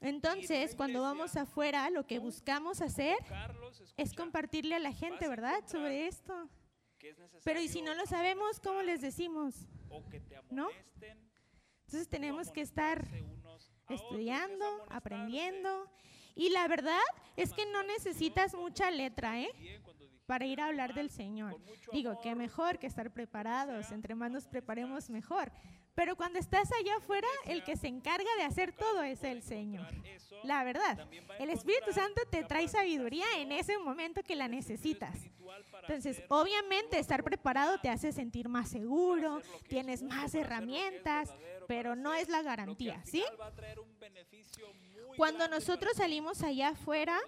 [0.00, 3.16] Entonces, cuando vamos afuera, lo que buscamos hacer
[3.96, 6.48] es compartirle a la gente, ¿verdad?, sobre esto.
[7.44, 9.54] Pero y si no lo sabemos, ¿cómo les decimos?
[10.50, 10.68] ¿No?
[11.86, 13.08] Entonces tenemos que estar
[13.88, 15.90] estudiando, aprendiendo.
[16.34, 17.00] Y la verdad
[17.36, 19.50] es que no necesitas mucha letra, ¿eh?
[20.26, 21.56] Para ir a hablar del Señor.
[21.92, 23.90] Digo, que mejor que estar preparados.
[23.90, 25.50] Entre más nos preparemos, mejor.
[25.98, 29.88] Pero cuando estás allá afuera, el que se encarga de hacer todo es el Señor.
[30.44, 31.08] La verdad,
[31.40, 35.16] el Espíritu Santo te trae sabiduría en ese momento que la necesitas.
[35.82, 41.34] Entonces, obviamente estar preparado te hace sentir más seguro, tienes más herramientas,
[41.66, 43.24] pero no es la garantía, ¿sí?
[45.16, 47.18] Cuando nosotros salimos allá afuera,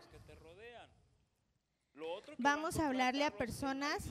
[2.38, 4.04] vamos a hablarle a personas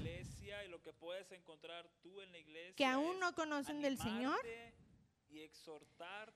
[2.75, 4.39] que aún no conocen del Señor,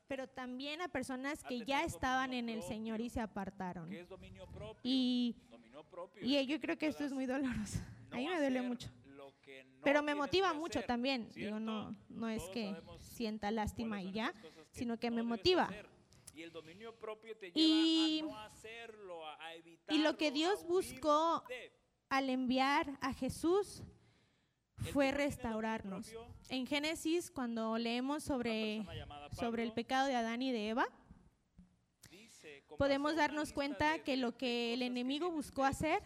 [0.08, 3.90] pero también a personas que ya estaban en el Señor y se apartaron.
[4.84, 5.36] Y,
[6.22, 7.80] y yo creo que esto es muy doloroso.
[8.12, 8.90] A mí me duele mucho.
[9.84, 11.30] Pero me motiva mucho también.
[11.34, 14.34] Digo, no, no es que sienta lástima y ya,
[14.72, 15.70] sino que me motiva.
[16.36, 20.18] Y el dominio propio te lleva Y- a no hacerlo, a, a evitarlo, Y lo
[20.18, 21.44] que Dios a buscó
[22.10, 23.93] al enviar a Jesús que
[24.92, 26.14] fue restaurarnos.
[26.50, 28.86] En Génesis, cuando leemos sobre,
[29.32, 30.86] sobre el pecado de Adán y de Eva,
[32.78, 36.02] podemos darnos cuenta que lo que el enemigo buscó hacer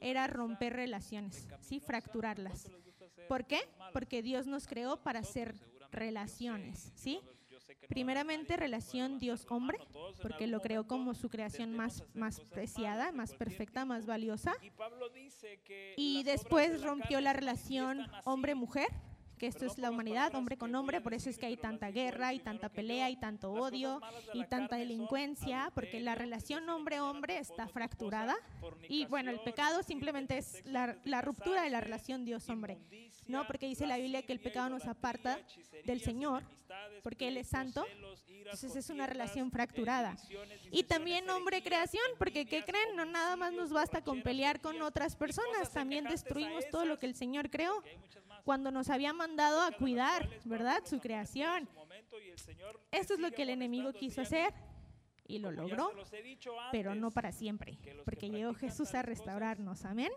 [0.00, 1.78] era romper relaciones, ¿sí?
[1.78, 2.62] Fracturarlas.
[2.62, 3.60] ¿Cuánto les gusta hacer ¿Por qué?
[3.92, 5.54] Porque Dios nos creó para hacer
[5.92, 7.20] relaciones, ¿sí?
[7.88, 9.78] Primeramente relación Dios-hombre,
[10.22, 14.54] porque lo creó como su creación más, más preciada, más perfecta, más valiosa.
[15.96, 18.88] Y después rompió la relación hombre-mujer,
[19.42, 22.28] que esto es la humanidad, hombre con hombre, por eso es que hay tanta guerra,
[22.28, 24.00] primero tanta pelea, hay tanto odio
[24.34, 28.36] y tanta delincuencia, porque la relación hombre-hombre está fracturada.
[28.88, 32.78] Y bueno, el pecado simplemente es la, la ruptura de la relación Dios-hombre.
[33.26, 35.40] No, porque dice la Biblia que el pecado nos aparta
[35.84, 36.44] del Señor,
[37.02, 37.84] porque Él es santo,
[38.28, 40.16] entonces es una relación fracturada.
[40.70, 42.94] Y también hombre herejías, creación, porque ¿qué creen?
[42.94, 46.98] No nada más nos basta con pelear con otras y personas, también destruimos todo lo
[46.98, 47.82] que el Señor creó
[48.44, 50.82] cuando nos había mandado a cuidar, ¿verdad?
[50.84, 51.68] Su creación.
[52.90, 54.52] Esto es lo que el enemigo quiso hacer
[55.26, 55.92] y lo logró,
[56.70, 59.84] pero no para siempre, porque llegó Jesús a restaurarnos.
[59.84, 60.12] Amén.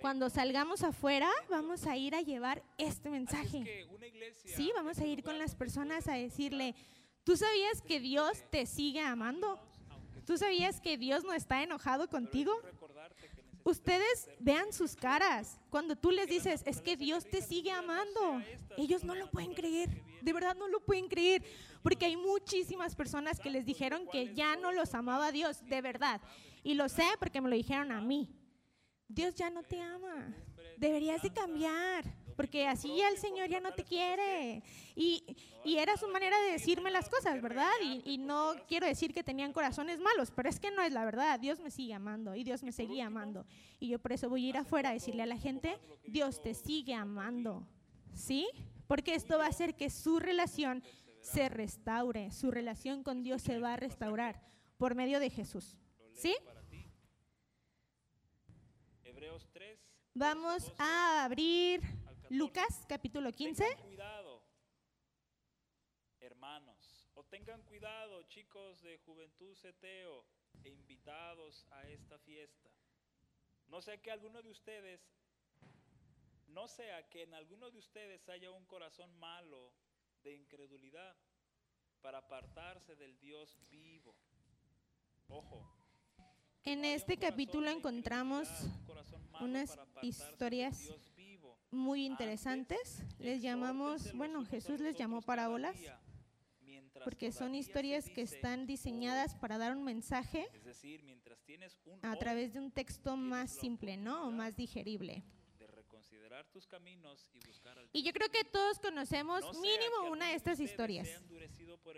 [0.00, 3.86] Cuando salgamos afuera, vamos a ir a llevar este mensaje.
[4.46, 6.74] Sí, vamos a ir con las personas a decirle,
[7.22, 9.60] ¿tú sabías que Dios te sigue amando?
[10.24, 12.52] ¿Tú sabías que Dios no está enojado contigo?
[13.64, 15.58] Ustedes vean sus caras.
[15.70, 18.42] Cuando tú les dices, es que Dios te sigue amando,
[18.76, 20.02] ellos no lo pueden creer.
[20.22, 21.42] De verdad no lo pueden creer.
[21.82, 26.20] Porque hay muchísimas personas que les dijeron que ya no los amaba Dios, de verdad.
[26.62, 28.28] Y lo sé porque me lo dijeron a mí.
[29.08, 30.34] Dios ya no te ama.
[30.76, 32.04] Deberías de cambiar.
[32.40, 34.62] Porque así ya el Señor ya no te quiere.
[34.96, 37.70] Y, y era su manera de decirme las cosas, ¿verdad?
[37.84, 41.04] Y, y no quiero decir que tenían corazones malos, pero es que no es la
[41.04, 41.38] verdad.
[41.38, 43.44] Dios me sigue amando y Dios me seguía amando.
[43.78, 46.54] Y yo por eso voy a ir afuera a decirle a la gente, Dios te
[46.54, 47.68] sigue amando.
[48.14, 48.48] ¿Sí?
[48.86, 50.82] Porque esto va a hacer que su relación
[51.20, 52.32] se restaure.
[52.32, 54.40] Su relación con Dios se va a restaurar
[54.78, 55.76] por medio de Jesús.
[56.14, 56.34] ¿Sí?
[56.46, 56.86] para ti.
[59.04, 61.99] Hebreos 3 Vamos a abrir al 14.
[62.30, 63.64] Lucas capítulo 15.
[63.64, 64.42] Tengan cuidado,
[66.20, 70.24] hermanos, o tengan cuidado, chicos de Juventud Ceteo
[70.62, 72.70] e invitados a esta fiesta.
[73.66, 75.00] No sea que alguno de ustedes,
[76.46, 79.72] no sea que en alguno de ustedes haya un corazón malo
[80.22, 81.16] de incredulidad
[82.00, 84.14] para apartarse del Dios vivo.
[85.26, 85.68] Ojo.
[86.62, 88.48] En este capítulo encontramos
[89.40, 90.92] unas historias.
[91.70, 93.02] Muy Antes, interesantes.
[93.18, 95.76] Les llamamos, bueno, Jesús les llamó parábolas
[97.04, 100.48] porque son historias que están diseñadas para dar un mensaje
[102.02, 104.28] a través de un texto más simple, ¿no?
[104.28, 105.24] O más digerible.
[106.52, 110.34] tus caminos y buscar al Y yo creo que todos conocemos No mínimo una de
[110.34, 111.08] estas historias.
[111.82, 111.96] por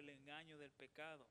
[0.77, 1.27] pecado,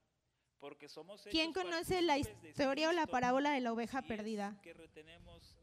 [0.60, 4.60] porque somos ¿Quién conoce la historia o la parábola de la oveja perdida?
[4.62, 5.58] que retenemos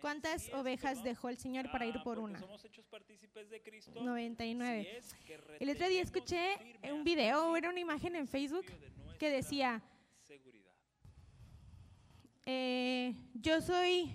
[0.00, 2.38] ¿Cuántas ovejas dejó el Señor para ir ah, por una?
[2.38, 4.84] somos hechos partícipes de Cristo, 99.
[4.84, 6.56] si es que El otro día escuché
[6.92, 8.66] un video, era una imagen en Facebook
[9.18, 9.82] que decía,
[10.22, 10.72] seguridad.
[12.44, 14.12] eh, yo soy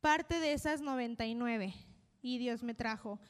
[0.00, 1.74] parte de esas 99
[2.22, 3.20] y Dios me trajo.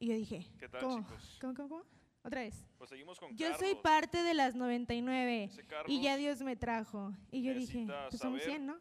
[0.00, 1.06] Y yo dije, ¿Qué tal, ¿cómo?
[1.40, 1.84] ¿Cómo, cómo, cómo?
[2.22, 2.66] Otra vez.
[2.76, 3.60] Pues seguimos con Yo Carlos.
[3.60, 7.12] soy parte de las 99 Ese y ya Dios me trajo.
[7.30, 8.78] Y yo dije, pues somos saber 100, ¿no?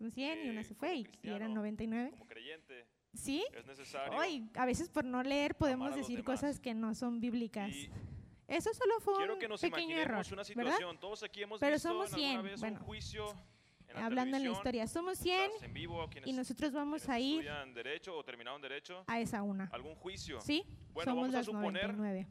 [0.00, 2.10] Somos 100 y una se fue y, y eran 99.
[2.12, 3.44] Como creyente, ¿Sí?
[3.52, 4.18] es necesario.
[4.18, 7.70] Hoy, a veces por no leer podemos a decir cosas que no son bíblicas.
[7.70, 7.90] Y
[8.48, 10.44] Eso solo fue quiero un que nos pequeño error, una ¿verdad?
[10.46, 10.98] situación.
[10.98, 12.78] Todos aquí hemos Pero visto somos en alguna 100, vez bueno.
[12.78, 13.26] un juicio
[13.88, 14.86] en la hablando en la historia.
[14.86, 19.20] Somos 100 estás en vivo, y nosotros vamos a ir derecho o terminaron derecho, a
[19.20, 19.66] esa una.
[19.70, 20.40] algún juicio.
[20.40, 20.64] ¿Sí?
[20.94, 22.26] Bueno, Somos vamos a las suponer 99.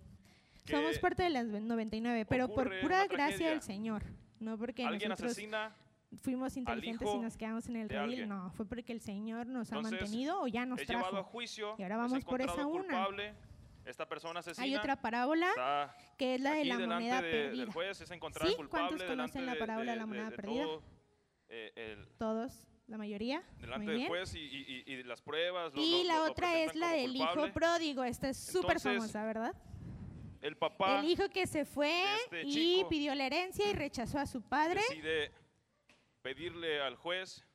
[0.66, 4.04] que Somos parte de las 99, pero por pura gracia del Señor.
[4.40, 5.76] No porque Alguien nosotros asesina
[6.18, 8.28] fuimos inteligentes y nos quedamos en el redil.
[8.28, 11.24] No, fue porque el Señor nos ha mantenido o ya nos llevado a trajo.
[11.26, 13.08] juicio, Y ahora vamos por esa una.
[13.86, 17.64] esta persona asesina, Hay otra parábola que es la de la moneda de- perdida.
[17.66, 18.58] del juez, es encontrado ¿Sí?
[18.70, 20.64] ¿Cuántos conocen la de- parábola de la moneda perdida?
[20.64, 20.84] todo,
[21.48, 23.44] eh, el- Todos, la mayoría.
[23.60, 25.74] delante del juez y, y- y- y las pruebas.
[25.74, 28.04] lo- Y lo- la lo- otra es la del hijo pródigo.
[28.04, 29.56] Esta es súper famosa, ¿verdad?
[30.42, 31.92] El papá El hijo que se fue
[32.24, 34.82] este y pidió la herencia y rechazó a su padre.
[34.90, 35.32] decide
[36.22, 37.46] pedirle al juez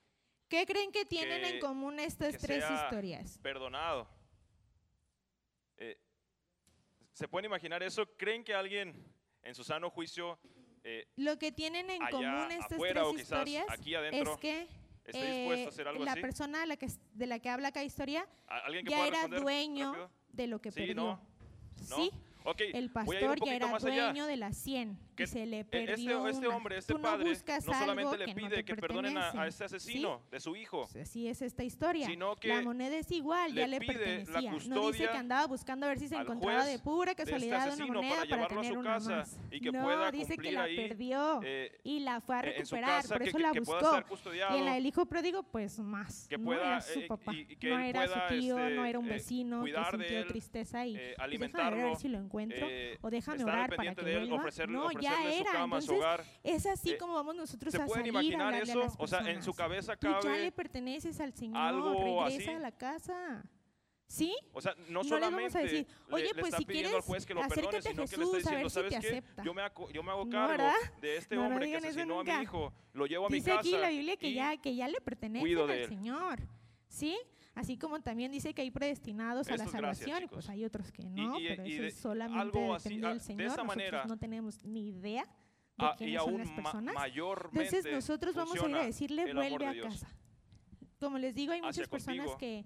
[0.48, 3.38] ¿Qué creen que tienen que- en común estas tres historias?
[3.42, 4.08] perdonado.
[5.78, 5.98] Eh,
[7.12, 8.06] ¿Se pueden imaginar eso?
[8.16, 8.94] ¿Creen que alguien
[9.42, 10.38] en su sano juicio
[10.84, 14.60] eh, Lo que tienen en común estas afuera tres historias aquí adentro es que
[15.06, 16.20] dispuesto eh, a hacer algo la así?
[16.20, 19.26] persona de la que, de la que habla cada historia ¿A- ¿Alguien que ya era
[19.28, 20.10] dueño rápido?
[20.28, 20.94] de lo que Sí, perdió.
[20.94, 21.20] no,
[21.88, 21.96] ¿no?
[21.96, 22.10] Sí,
[22.46, 24.04] Ok, el pastor ya era más allá.
[24.04, 26.56] dueño de las 100 Que y se le Eh, perdió este, este una.
[26.56, 29.30] hombre, este Tú no padre, buscas no solamente le no pide te que perdonen a,
[29.30, 29.76] a este ¿sí?
[29.76, 32.06] asesino de su hijo, Pues así es esta historia.
[32.06, 34.52] Sino que la moneda es igual, ya le le pide la pertenecía.
[34.68, 37.74] No dice que andaba buscando a ver si se encontraba de pura de este casualidad
[37.74, 39.38] una moneda para para, llevarlo a tener su una casa más.
[39.50, 43.02] y que no, pueda dice que la ahí, perdió eh, y la fue a recuperar,
[43.02, 44.02] casa, por eso que- la buscó.
[44.52, 46.26] y en la del hijo pródigo, pues más.
[46.28, 49.06] Que no pueda, era su eh, papá, no era su tío, este, no era un
[49.06, 52.66] eh, vecino que sintió tristeza y eh, pues ver, a alimentarlo, ver si lo encuentro
[53.00, 54.44] o déjame orar para que vuelva.
[54.68, 55.52] no, ya su era.
[55.52, 56.24] su Entonces, hogar.
[56.42, 58.86] es así Eh, como vamos nosotros ¿Se a pueden salir a imaginar a eso?
[58.98, 61.92] O sea, en su cabeza Tú ya cabe le perteneces al Señor, algo
[62.24, 62.56] regresa así.
[62.56, 63.44] a la casa.
[64.06, 64.36] ¿Sí?
[64.52, 66.88] O sea, no, No les vamos a solamente decir, le- "Oye, le, pues, si pidiendo
[66.88, 68.74] al quieres, juez que lo perdone, a sino que le está Jesús a diciendo, si
[68.74, 68.96] ¿sabes qué?
[69.08, 69.42] acepta".
[69.42, 70.64] Yo me, hago, yo me hago cargo
[71.00, 72.36] de este No, hombre que asesinó a nunca.
[72.36, 74.88] mi hijo, lo llevo a mi Dice casa aquí la Biblia que ya, que ya
[74.88, 75.88] le pertenece de al.
[75.88, 76.38] Señor.
[76.86, 77.18] ¿Sí?
[77.54, 81.04] Así como también dice que hay predestinados a la salvación, y pues hay otros que
[81.04, 83.40] no, y- pero y eso de- es solamente algo así, depende ah, del de Señor.
[83.42, 85.28] esa Nosotros manera, no tenemos ni idea de
[85.78, 86.94] ah, y quiénes son las personas.
[86.94, 90.08] mayormente Entonces nosotros vamos a ir a decirle vuelve de a casa.
[90.98, 92.64] Como les digo, hay muchas personas contigo que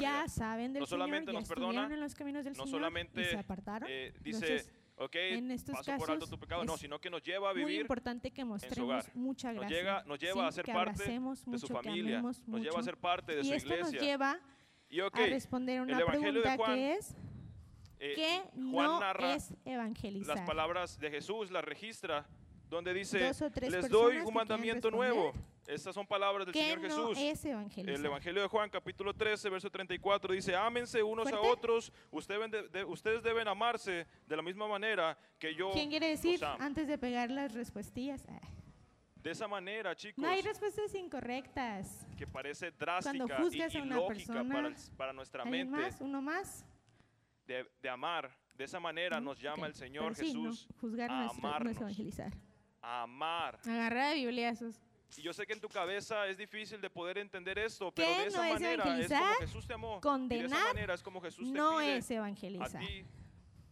[0.00, 2.92] ya saben del No Señor, solamente ya nos perdona, en los caminos del no Señor
[3.14, 3.88] y se apartaron.
[3.90, 7.10] eh, dice, Entonces, ok, en estos paso por alto casos tu pecado, no, sino que
[7.10, 9.16] nos lleva a muy vivir importante que mostremos hogar.
[9.16, 10.48] mucha Nos llega- nos lleva ¿sí?
[10.48, 13.68] a ser parte de su familia, nos lleva a ser parte de y su esto
[13.70, 14.00] nos iglesia.
[14.00, 14.40] lleva
[14.90, 17.16] Y a responder una Evangelio de pregunta Juan, que es
[18.00, 20.36] eh, ¿qué Juan no narra es evangelizar?
[20.36, 22.26] las palabras de Jesús, las registra,
[22.68, 23.30] donde dice,
[23.68, 25.32] les doy un mandamiento nuevo.
[25.68, 27.18] Estas son palabras del ¿Qué Señor no Jesús.
[27.18, 27.44] es?
[27.44, 31.46] El Evangelio de Juan, capítulo 13, verso 34, dice, ámense unos a ¿Fuerte?
[31.46, 36.08] otros, ustedes deben, de- ustedes deben amarse de la misma manera que yo ¿Quién quiere
[36.08, 36.64] decir los amo".
[36.64, 38.24] antes de pegar las respuestillas?
[38.30, 38.40] Ah,
[39.16, 42.06] De esa manera, chicos, No hay respuestas incorrectas.
[42.16, 46.00] que parece drástica y juzgas a una persona, para, el- para nuestra ¿Alguien mente más?
[46.00, 46.64] ¿Uno más?
[47.46, 48.30] de, de amar.
[48.56, 52.32] De esa manera nos llama Ok, el Señor pero sí, no, Jesús juzgar a evangelizar.
[52.80, 53.58] a amar.
[53.66, 54.80] Agarrar de bibliazos.
[55.16, 58.20] Y yo sé que en tu cabeza es difícil de poder entender esto, pero ¿Qué
[58.20, 59.34] de esa no es manera es como?
[59.40, 59.88] Jesús te amó.
[59.88, 62.80] y de esa Condenar manera es como Jesús te No pide es a evangelizar.
[62.80, 63.04] ti,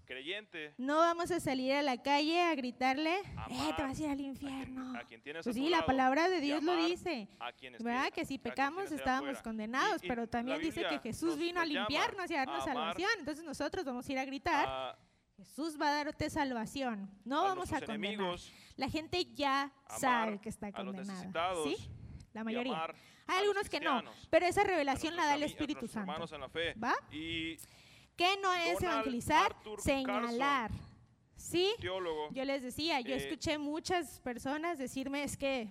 [0.06, 4.08] creyente, No vamos a salir a la calle a gritarle, eh, te vas a ir
[4.10, 4.84] al a infierno.
[4.92, 7.28] quien, a quien tienes a Pues tu sí, la palabra de Dios lo dice.
[7.40, 8.10] a quienes ¿Verdad?
[8.12, 9.42] Que si a quien pecamos estábamos afuera.
[9.42, 12.64] condenados, Y- y pero también dice que Jesús vino a limpiarnos y a darnos a
[12.72, 13.10] salvación.
[13.18, 14.98] Entonces nosotros vamos a ir a gritar, a,
[15.36, 17.10] Jesús va a darte salvación.
[17.24, 17.96] No a vamos a condenar.
[17.96, 21.54] enemigos, La gente ya sabe que está condenada.
[21.64, 21.76] ¿Sí?
[22.32, 22.94] La mayoría.
[23.28, 26.34] Hay algunos que no, pero esa revelación la da el Espíritu Santo.
[26.34, 26.74] en la fe.
[26.74, 26.94] ¿Va?
[27.10, 27.56] Y
[28.16, 29.52] ¿Qué no es Donald evangelizar?
[29.52, 30.70] Arthur Señalar.
[31.36, 31.74] ¿Sí?
[31.80, 35.70] teólogo Yo les decía, yo Eh, escuché muchas personas decirme es que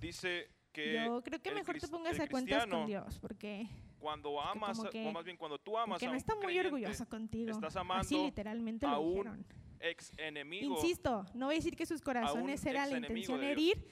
[0.00, 3.68] dice que yo creo que mejor te pongas a cuentas con Dios, porque
[4.04, 6.68] cuando amas, que- o más bien cuando tú amas que a no está muy creyente,
[6.68, 7.50] orgulloso contigo.
[7.50, 9.46] estás Así amando literalmente a lo un
[9.80, 13.88] ex enemigo, Insisto, no voy a decir que sus corazones era la intención de herir,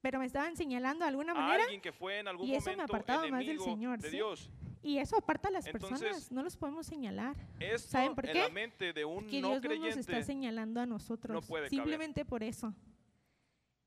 [0.00, 2.70] pero me estaban señalando de alguna a manera alguien que fue en algún y eso
[2.76, 4.16] me apartaba más del Señor, de ¿sí?
[4.16, 4.50] Dios.
[4.82, 7.34] y eso aparta a las Entonces, personas, no los podemos señalar.
[7.58, 8.38] Esto ¿Saben por en qué?
[8.38, 11.64] la mente de un Que no Dios no nos está creyente señalando a nosotros, puede
[11.64, 11.70] caber.
[11.70, 12.72] simplemente por eso.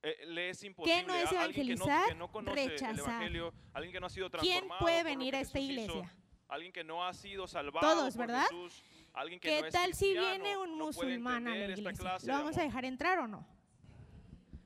[0.02, 2.10] Eh, le es imposible no es a alguien que no, evangelizar?
[2.10, 3.00] que no conoce el Rechazar.
[3.00, 6.16] evangelio, alguien que no ha sido ¿Quién puede lo venir a esta hizo, iglesia?
[6.48, 8.44] alguien que no ha sido salvado Todos, por ¿verdad?
[8.50, 12.18] Jesús, alguien que ¿Qué no es tal si viene un musulmán a la iglesia?
[12.24, 13.46] ¿Lo vamos a dejar entrar o no?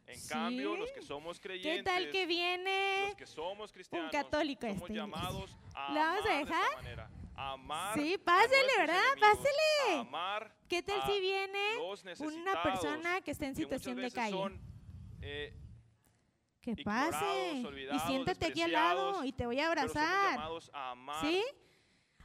[0.06, 0.80] En cambio, ¿Sí?
[0.80, 4.90] los que somos creyentes, ¿Qué tal que viene los que somos cristianos, católico a somos
[4.90, 5.20] esta iglesia?
[5.22, 6.76] llamados a ¿La vamos a amar de esta dejar?
[6.76, 9.02] manera, amar Sí, pásele, ¿verdad?
[9.20, 10.50] Pásele.
[10.68, 11.60] ¿Qué tal si viene
[12.20, 14.38] una persona que está en situación de calle?
[15.24, 15.54] Eh,
[16.62, 17.64] Que pase.
[17.92, 20.40] Y siéntate aquí al lado y te voy a abrazar.
[20.74, 21.44] a ¿Sí?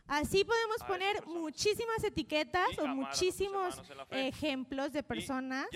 [0.08, 3.80] Así podemos poner muchísimas etiquetas o muchísimos
[4.10, 5.66] ejemplos de personas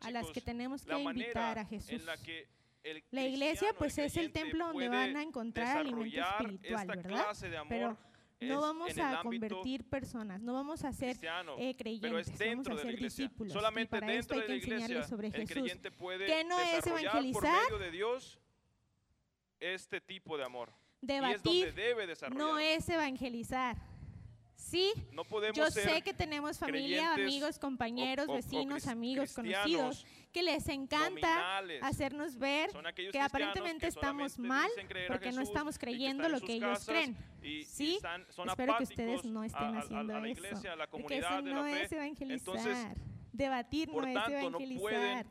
[0.00, 1.90] a las que tenemos que invitar a Jesús.
[1.90, 2.48] en la que
[3.10, 7.26] La iglesia pues es el templo donde van a encontrar alimento espiritual, ¿verdad?
[7.68, 7.98] Pero
[8.48, 12.72] no vamos a convertir personas, no vamos a ser eh, pero es creyentes, vamos dentro
[12.72, 13.24] a de la ser iglesia.
[13.24, 13.52] discípulos.
[13.52, 15.50] Solamente y para dentro esto hay de que la enseñarles iglesia sobre el Jesús.
[15.52, 17.62] creyente puede ¿Qué no es desarrollar por evangelizar?
[17.64, 18.38] medio de Dios
[19.60, 20.70] este tipo de amor.
[21.00, 22.38] y es Debatir donde debe desarrollar.
[22.46, 23.76] no es evangelizar.
[24.54, 30.42] Sí, No podemos yo sé que tenemos familia, amigos, compañeros, o- vecinos, amigos, conocidos, que
[30.42, 31.82] les encanta nominales.
[31.82, 34.70] hacernos ver Son que aparentemente que estamos mal
[35.08, 37.16] porque no estamos creyendo lo que ellos creen.
[37.42, 40.28] y- y Sí, están- son espero que ustedes no estén a- a- haciendo a la
[40.28, 40.40] eso.
[40.40, 42.56] iglesia, la porque eso no es evangelizar.
[42.56, 42.86] Entonces,
[43.32, 45.26] Debatir no es no evangelizar.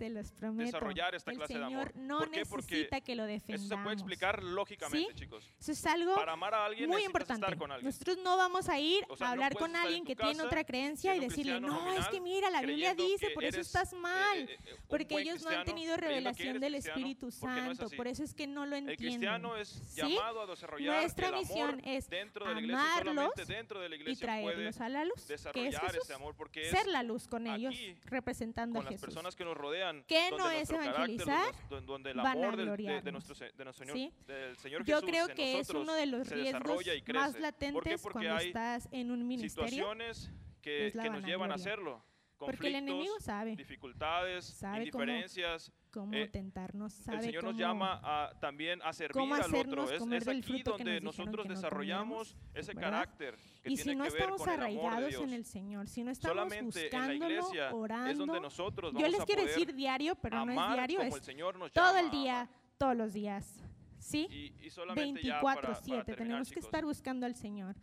[0.00, 0.64] Se los prometo.
[0.64, 1.92] desarrollar esta El clase de Señor amor.
[1.96, 2.46] no ¿Por qué?
[2.46, 3.68] Porque necesita que lo Eso defendamos.
[3.68, 5.18] se puede explicar lógicamente, ¿Sí?
[5.20, 5.50] chicos.
[5.60, 7.44] Eso es algo Para amar a alguien muy importante.
[7.44, 7.86] estar con alguien.
[7.86, 10.42] Nosotros no vamos a ir O sea, a no hablar puedes con alguien que tiene
[10.42, 13.92] otra creencia y decirle, no, es nominal, que mira, la Biblia dice, por eso estás
[13.92, 14.38] eh, mal.
[14.38, 17.84] eh, eh, porque ellos no han tenido revelación del Espíritu no es Santo.
[17.86, 17.96] así.
[17.96, 19.18] por eso es que no lo El entienden.
[19.18, 20.00] cristiano es ¿Sí?
[20.00, 23.44] llamado a desarrollar Nuestra el amor misión es dentro de la iglesia y amarlos solamente
[23.54, 25.34] dentro de la y iglesia puede traerlos a la luz, que
[25.68, 26.02] es Jesús.
[26.04, 27.74] ese amor porque es Ser la luz con ellos,
[28.04, 29.06] representando a las Jesús.
[29.06, 31.54] personas que nos rodean, ¿Qué no es evangelizar?
[31.68, 34.12] donde, donde el Van a amor del, de, nuestro, de nuestro Señor, ¿Sí?
[34.26, 36.84] del Señor Yo creo en que es uno de los riesgos
[37.14, 37.40] más ¿Por qué?
[37.40, 39.68] latentes Porque cuando hay estás en un ministerio.
[39.68, 40.30] situaciones
[40.62, 42.02] que, es que nos llevan a hacerlo.
[42.46, 45.72] Porque el enemigo sabe dificultades, Sabe cómo- indiferencias.
[45.90, 49.54] cómo eh, tentarnos, sabe el Señor nos cómo- llama a, también a servir cómo al
[49.54, 49.90] otro.
[49.90, 52.90] Es, es aquí fruto que donde nos nosotros que no desarrollamos comiéramos, ese ¿verdad?
[52.90, 56.04] carácter que Y tiene si no que ver estamos con arraigados en el Señor, si
[56.04, 59.24] no estamos Solamente en la buscándolo, iglesia orando, es donde nosotros yo vamos les a
[59.26, 62.50] quiero decir diario, pero no es diario, es el Señor nos todo llama el día,
[62.78, 63.62] todos los días.
[63.98, 64.26] ¿Sí?
[64.30, 67.76] Y, y solamente ya para, para 24/7 terminar, tenemos que chicos, estar buscando al Señor.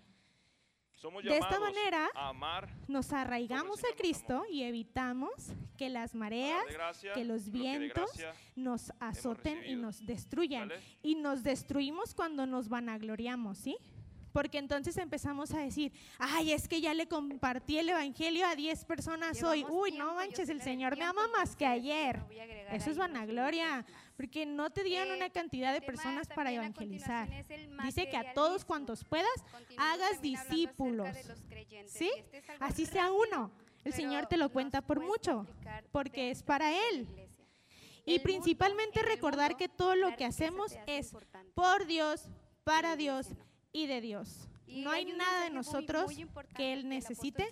[1.07, 5.31] Somos de esta manera, a amar, Nos arraigamos a Cristo y evitamos
[5.77, 8.11] que las mareas, gracia, que los lo que de vientos
[8.57, 10.67] nos azoten y nos destruyan.
[10.67, 10.81] ¿Sale?
[11.03, 13.77] Y nos destruimos cuando nos vanagloriamos, ¿sí?
[14.37, 18.85] Porque entonces empezamos a decir, ay, es que ya le compartí el Evangelio a 10
[18.85, 19.65] personas hoy.
[19.67, 22.21] Uy, tiempo, no manches, el Señor me ama más que ayer.
[22.71, 23.83] Eso es vanagloria,
[24.15, 27.27] porque no te dieron Eh, una cantidad de personas para evangelizar.
[27.83, 29.43] Dice que a todos cuantos puedas,
[29.75, 31.17] hagas discípulos.
[31.87, 32.11] ¿Sí?
[32.15, 33.49] este es Así sea uno.
[33.83, 35.47] El Señor te lo cuenta por mucho,
[35.91, 37.07] porque es para Él.
[38.05, 41.15] Y principalmente recordar que todo lo que hacemos es
[41.55, 42.29] por Dios,
[42.63, 43.35] para Dios.
[43.71, 44.47] Y de Dios.
[44.65, 47.47] Y No hay nada de muy- nosotros muy que Él necesite.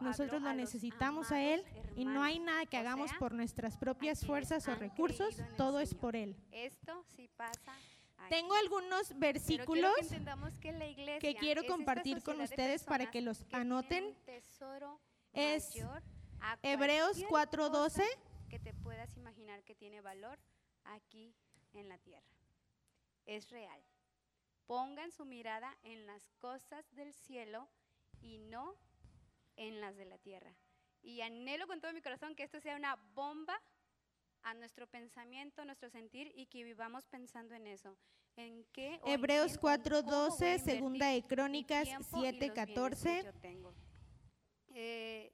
[0.00, 1.64] Nosotros lo necesitamos a Él
[1.96, 5.94] y no hay nada que o hagamos por nuestras propias fuerzas o recursos, todo es
[5.94, 6.36] por Él.
[6.50, 7.74] Esto sí pasa.
[8.20, 8.30] aquí.
[8.30, 9.92] Tengo algunos versículos
[11.20, 14.16] que quiero compartir con ustedes para que los que anoten.
[15.32, 15.72] Es
[16.62, 17.70] Hebreos cualquier 4:12.
[17.70, 20.38] cosa que te puedas imaginar que tiene valor
[20.84, 21.32] aquí
[21.74, 22.26] en la tierra.
[23.26, 23.80] Es real.
[24.68, 27.68] Pongan su mirada en las cosas del cielo
[28.20, 28.76] y no
[29.56, 30.54] en las de la tierra.
[31.02, 33.60] Y anhelo con todo mi corazón que esto sea una bomba
[34.42, 37.96] a nuestro pensamiento, a nuestro sentir y que vivamos pensando en eso.
[38.36, 42.22] En qué Hebreos quién o en cómo voy a 4:12, segunda de Crónicas tiempo y
[42.22, 43.24] los bienes que 7:14.
[43.24, 43.74] yo tengo.
[44.74, 45.32] Eh,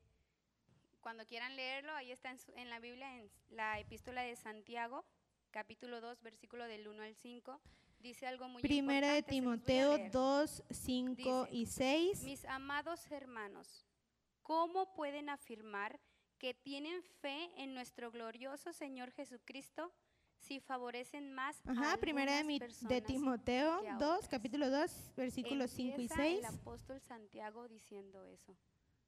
[1.00, 5.04] cuando quieran leerlo, ahí está en, su- en la Biblia, en la epístola de Santiago,
[5.50, 7.60] capítulo 2, versículo del 1 al 5,
[8.04, 10.10] dice algo muy Primera de a Timoteo leer.
[10.12, 12.22] 2, 5 Dice, y 6.
[12.24, 13.86] Mis amados hermanos,
[14.42, 15.98] ¿cómo pueden afirmar
[16.38, 19.90] que tienen fe en nuestro glorioso Señor Jesucristo
[20.36, 24.28] si favorecen más a Ajá, primera de, mi- de Timoteo que a 2, otras?
[24.28, 26.38] capítulo 2, versículos 5 y Empieza 6.
[26.40, 28.54] El apóstol Santiago diciendo eso.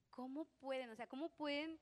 [0.08, 1.78] ¿Cómo pueden, o sea, cómo pueden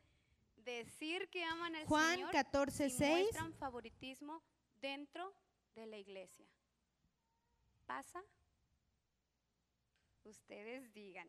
[0.56, 3.10] decir que aman al Juan Señor 14, si 6.
[3.22, 4.42] muestran favoritismo
[4.80, 5.32] dentro
[5.76, 6.44] de la iglesia?
[7.86, 8.22] ¿Pasa?
[10.24, 11.28] Ustedes digan.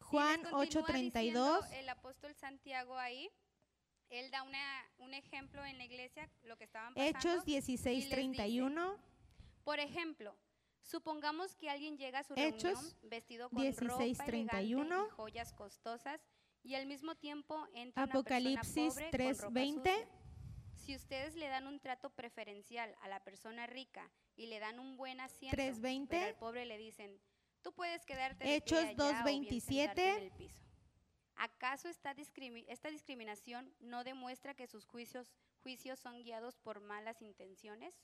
[0.00, 1.72] Juan continúa 8, diciendo 32.
[1.72, 3.30] El apóstol Santiago ahí,
[4.10, 7.18] él da una, un ejemplo en la iglesia, lo que estaban pasando.
[7.18, 8.96] Hechos y 16, les 31.
[9.64, 10.36] Por ejemplo,
[10.82, 14.82] supongamos que alguien llega a su Hechos reunión vestido con 16, ropa 31.
[14.82, 16.20] elegante y joyas costosas
[16.62, 19.90] y al mismo tiempo entra Apocalipsis una persona pobre 3, con ropa 20.
[19.90, 20.17] sucia
[20.88, 24.96] si ustedes le dan un trato preferencial a la persona rica y le dan un
[24.96, 27.20] buen asiento, pero al pobre le dicen,
[27.60, 30.56] tú puedes quedarte Hechos allá en el piso.
[31.36, 32.12] ¿Acaso esta,
[32.68, 35.28] esta, discriminación no demuestra que sus juicios,
[36.00, 37.94] son guiados por malas intenciones?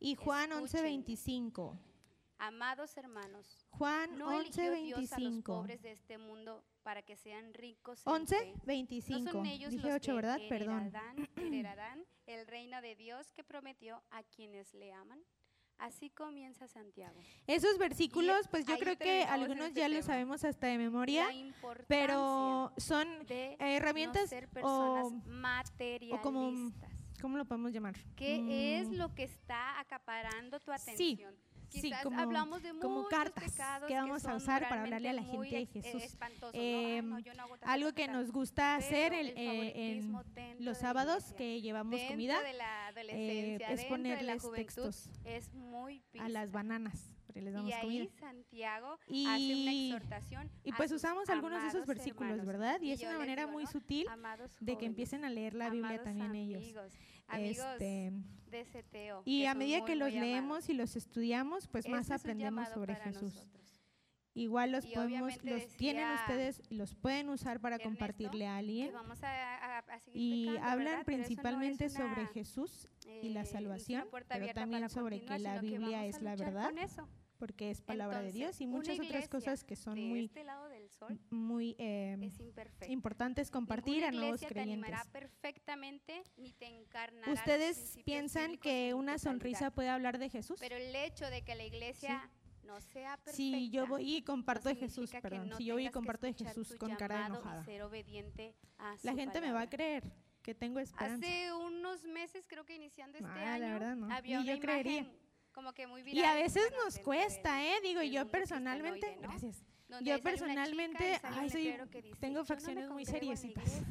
[0.00, 1.78] Y Juan 11:25.
[2.38, 7.16] Amados hermanos, Juan no 11, eligió Dios a los pobres de este mundo para que
[7.16, 8.02] sean ricos.
[8.04, 8.54] 11,
[9.46, 10.38] ellos Dije los ¿verdad?
[10.48, 10.92] Perdón.
[12.26, 15.20] el reino de Dios que prometió a quienes le aman.
[15.78, 17.18] Así comienza Santiago.
[17.46, 21.28] Esos versículos, pues yo creo que algunos este ya los sabemos hasta de memoria,
[21.88, 25.12] pero son eh, herramientas o,
[26.22, 26.72] como,
[27.20, 27.96] ¿Cómo lo podemos llamar?
[28.14, 28.94] ¿Qué es mm.
[28.94, 31.34] lo que está acaparando tu atención?
[31.34, 33.56] Sí Sí, como, como cartas
[33.86, 36.02] que vamos a usar para hablarle a la gente de Jesús.
[36.52, 37.02] Eh,
[37.62, 40.12] algo que nos gusta hacer en
[40.58, 42.38] los sábados que llevamos comida
[43.08, 45.08] eh, es ponerles de textos
[46.18, 47.08] a las bananas.
[47.34, 48.98] Les damos y ahí comida.
[49.08, 52.80] Y, pues usamos algunos de esos versículos, ¿verdad?
[52.80, 54.06] Y, es una manera muy sutil
[54.60, 56.92] de que empiecen a leer la Biblia también amigos, ellos.
[57.38, 58.12] Este,
[58.50, 62.94] de CTO, Y a medida que los leemos y los estudiamos, pues más aprendemos sobre
[62.96, 63.48] Jesús.
[64.34, 68.92] Igual los podemos, los tienen ustedes, los pueden usar para compartirle a alguien.
[70.14, 72.88] Y hablan principalmente sobre Jesús
[73.22, 76.72] y la salvación, pero también sobre que la Biblia es la verdad,
[77.38, 80.30] porque es palabra de Dios y muchas otras cosas que son muy
[81.06, 81.20] sol.
[81.30, 82.30] Muy eh,
[83.36, 84.94] es compartir a nuevos creyentes.
[87.26, 90.60] ¿Ustedes piensan que una sonrisa puede hablar de Jesús?
[91.96, 92.08] Sí.
[93.32, 96.74] Si yo voy y comparto de Jesús, perdón, si yo voy y comparto de Jesús
[96.78, 97.64] con cara de enojada,
[99.02, 100.04] la gente me va a creer
[100.42, 101.26] que tengo esperanza.
[101.26, 104.08] Hace unos meses, creo que iniciando este ah, año, no.
[104.24, 105.06] y yo creería.
[105.52, 106.02] como que muy.
[106.02, 107.80] Y a veces nos cuesta, ¿eh?
[107.82, 109.64] Digo, yo personalmente, gracias.
[110.00, 111.20] Yo personalmente
[112.20, 113.82] tengo facciones muy seriecitas.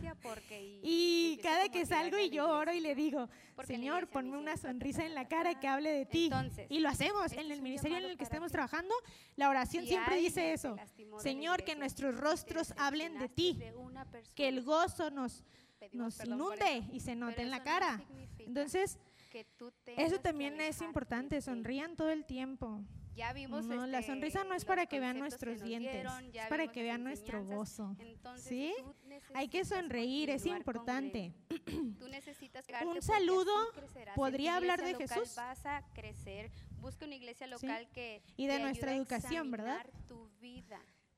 [0.81, 3.29] Y, cada que salgo y yo oro y le digo,
[3.65, 6.29] Señor, ponme una sonrisa en la cara que hable de ti.
[6.69, 7.31] Y lo hacemos.
[7.33, 8.93] En el ministerio en el que estemos trabajando,
[9.35, 10.75] la oración siempre dice eso.
[11.19, 13.59] Señor, que nuestros rostros hablen de ti.
[14.35, 15.43] Que el gozo nos,
[15.91, 18.01] nos inunde y se note en la cara.
[18.39, 18.97] Entonces,
[19.97, 21.41] eso también es importante.
[21.41, 22.81] Sonrían todo el tiempo.
[23.49, 27.43] No, la sonrisa no es para que vean nuestros dientes, es para que vean nuestro
[27.43, 27.95] gozo.
[27.99, 28.73] Entonces, ¿Sí?
[29.33, 31.33] Hay que sonreír, es importante.
[32.85, 33.53] Un saludo
[34.15, 35.35] podría hablar de Jesús.
[35.35, 39.85] Vas a crecer, busca una iglesia local que y de nuestra educación, ¿verdad?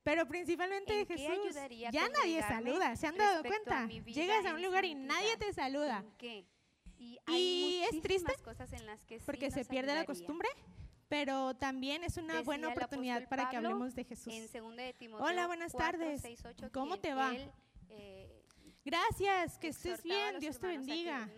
[0.03, 1.55] Pero principalmente de Jesús.
[1.91, 3.87] Ya nadie saluda, se han dado cuenta.
[3.87, 6.03] Llegas a un lugar y nadie te saluda.
[6.17, 6.45] Qué?
[7.27, 8.33] Y, es triste
[9.25, 10.49] porque se pierde la costumbre
[11.13, 14.33] pero también es una buena oportunidad para que hablemos de Jesús.
[15.19, 16.21] Hola, buenas tardes.
[16.21, 17.31] 6, 8, ¿Cómo te va?
[18.85, 21.29] Gracias, que estés bien, Dios te bendiga.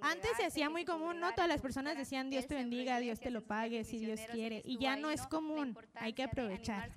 [0.00, 1.32] Antes se hacía muy común, ¿no?
[1.32, 4.62] Todas las personas decían, Dios te bendiga, Dios te lo pague, si Dios quiere.
[4.64, 6.90] Y ya no es común, hay que aprovechar.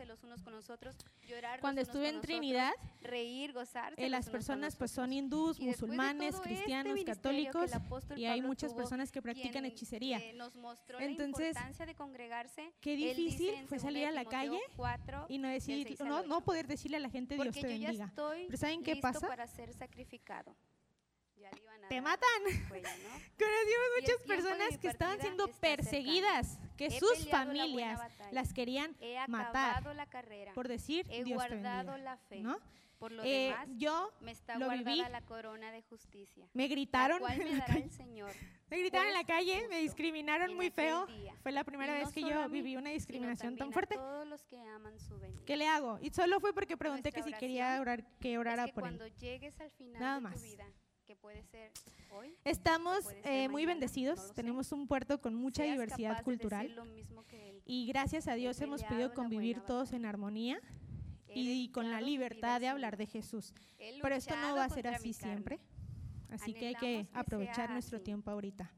[1.62, 4.04] Cuando estuve en Trinidad, reír, gozarse.
[4.04, 7.72] Eh, las personas pues son hindús, musulmanes, cristianos, católicos,
[8.16, 10.22] y hay muchas personas que practican hechicería.
[11.00, 11.58] Entonces,
[12.80, 14.60] qué difícil fue salir a la calle
[15.28, 18.12] y no, decir, no, no poder decirle a la gente Dios te bendiga.
[18.16, 19.28] Pero ¿saben qué pasa?
[19.50, 20.56] ser sacrificado
[21.90, 22.44] te matan.
[22.70, 22.90] Pues ¿no?
[23.38, 29.18] Conocimos muchas personas que estaban siendo perseguidas, que He sus familias la las querían He
[29.28, 29.96] matar.
[29.96, 30.54] La carrera.
[30.54, 32.42] Por decir, He Dios guardado te la fe.
[32.42, 32.60] ¿no?
[33.00, 34.98] Por lo eh, demás, yo me está lo viví.
[35.10, 36.46] la corona de justicia.
[36.54, 37.22] Me gritaron.
[37.22, 38.32] La me, el Señor?
[38.70, 41.08] me gritaron en la calle, me discriminaron muy feo.
[41.08, 41.34] Día.
[41.42, 43.96] Fue la primera vez que yo mí, viví una discriminación tan fuerte.
[43.96, 45.98] Todos los que aman su ¿Qué le hago?
[46.02, 48.84] Y solo fue porque pregunté Nuestra que si quería orar, que orara es que por
[48.84, 49.14] cuando él.
[49.18, 50.42] Llegues al final Nada de tu más.
[50.44, 50.66] Vida,
[51.22, 51.72] puede ser
[52.12, 52.36] hoy.
[52.44, 56.76] Estamos eh, muy bendecidos, tenemos un puerto con mucha diversidad cultural
[57.66, 60.60] y gracias a Dios hemos podido convivir todos en armonía
[61.34, 63.54] y con la libertad de hablar de Jesús.
[64.02, 65.60] Pero esto no va a ser así siempre,
[66.30, 68.72] así que hay que aprovechar nuestro tiempo ahorita.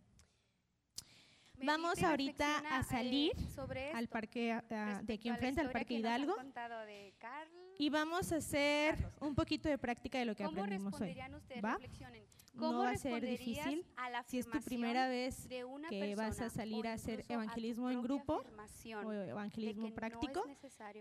[1.64, 3.34] Vamos ahorita a salir
[3.76, 6.36] eh, al parque ah, de aquí enfrente, al parque Hidalgo,
[7.78, 11.16] y vamos a hacer un poquito de práctica de lo que aprendimos hoy.
[11.64, 11.78] ¿va?
[12.54, 13.86] No va a ser difícil
[14.28, 15.48] si es tu primera vez
[15.90, 18.44] que vas a salir a hacer evangelismo en grupo
[19.06, 20.44] o evangelismo práctico.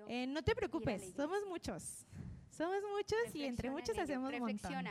[0.08, 2.06] Eh, no, te preocupes, somos muchos.
[2.50, 4.84] Somos muchos y entre muchos hacemos un montón.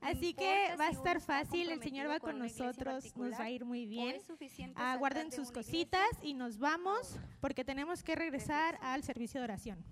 [0.00, 3.64] Así que va a estar fácil, el Señor va con nosotros, nos va a ir
[3.64, 4.20] muy bien.
[4.74, 9.84] Aguarden ah, sus cositas y nos vamos porque tenemos que regresar al servicio de oración.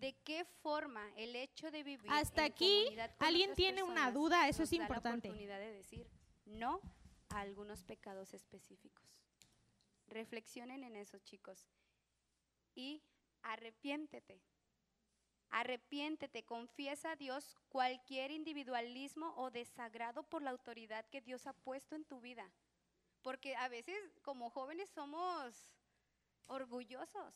[0.00, 4.10] ¿De qué forma el hecho de vivir Hasta en aquí, comunidad con ¿alguien tiene una
[4.10, 4.48] duda?
[4.48, 5.28] Eso es da la importante.
[5.28, 6.10] oportunidad de decir
[6.46, 6.80] no
[7.28, 9.04] a algunos pecados específicos.
[10.06, 11.68] Reflexionen en eso, chicos.
[12.74, 13.02] Y
[13.42, 14.40] arrepiéntete.
[15.50, 21.94] Arrepiéntete, confiesa a Dios cualquier individualismo o desagrado por la autoridad que Dios ha puesto
[21.94, 22.50] en tu vida.
[23.20, 25.74] Porque a veces como jóvenes somos
[26.46, 27.34] orgullosos.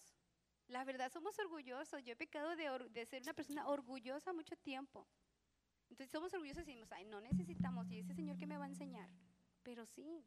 [0.68, 2.02] La verdad somos orgullosos.
[2.04, 5.06] Yo he pecado de, de ser una persona orgullosa mucho tiempo.
[5.90, 8.68] Entonces somos orgullosos y decimos, ay, no necesitamos, y ese Señor que me va a
[8.68, 9.08] enseñar.
[9.62, 10.24] Pero sí.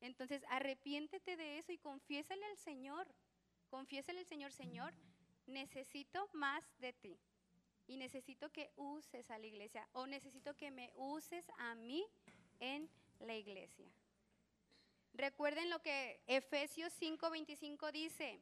[0.00, 3.06] Entonces arrepiéntete de eso y confiésale al Señor.
[3.68, 4.94] Confiésale al Señor, Señor,
[5.46, 7.18] necesito más de ti.
[7.86, 12.06] Y necesito que uses a la iglesia o necesito que me uses a mí
[12.60, 12.88] en
[13.20, 13.86] la iglesia.
[15.12, 18.40] Recuerden lo que Efesios 5:25 dice.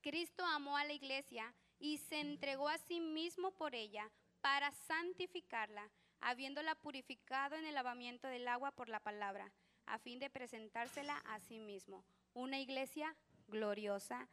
[0.00, 5.90] Cristo amó a la iglesia y se entregó a sí mismo por ella para santificarla,
[6.20, 9.52] habiéndola purificado en el lavamiento del agua por la palabra,
[9.86, 12.04] a fin de presentársela a sí mismo.
[12.32, 13.14] Una iglesia
[13.48, 14.28] gloriosa,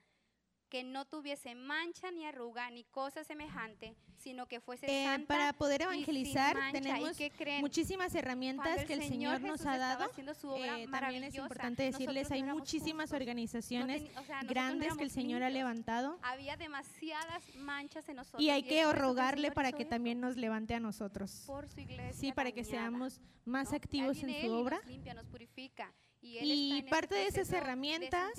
[0.69, 5.53] que no tuviese mancha ni arruga ni cosa semejante, sino que fuese Eh, santa para
[5.53, 6.69] poder y sin evangelizar mancha.
[6.69, 7.61] ¿Y tenemos creen?
[7.61, 10.09] muchísimas herramientas el que el Señor nos ha dado.
[10.33, 14.19] su obra Eh, también es importante decirles, nosotros hay no muchísimas justos, no organizaciones teni-
[14.19, 15.67] o sea, no grandes que el Señor ha limpios.
[15.69, 18.41] levantado Había demasiadas manchas en nosotros.
[18.41, 21.43] y hay es que rogarle para que también nos levante a nosotros.
[21.45, 23.77] por su iglesia Sí, para que seamos más ¿no?
[23.77, 24.77] activos en su Él y obra.
[24.77, 25.93] Nos limpia, nos purifica.
[26.41, 28.31] Y, parte de esas herramientas.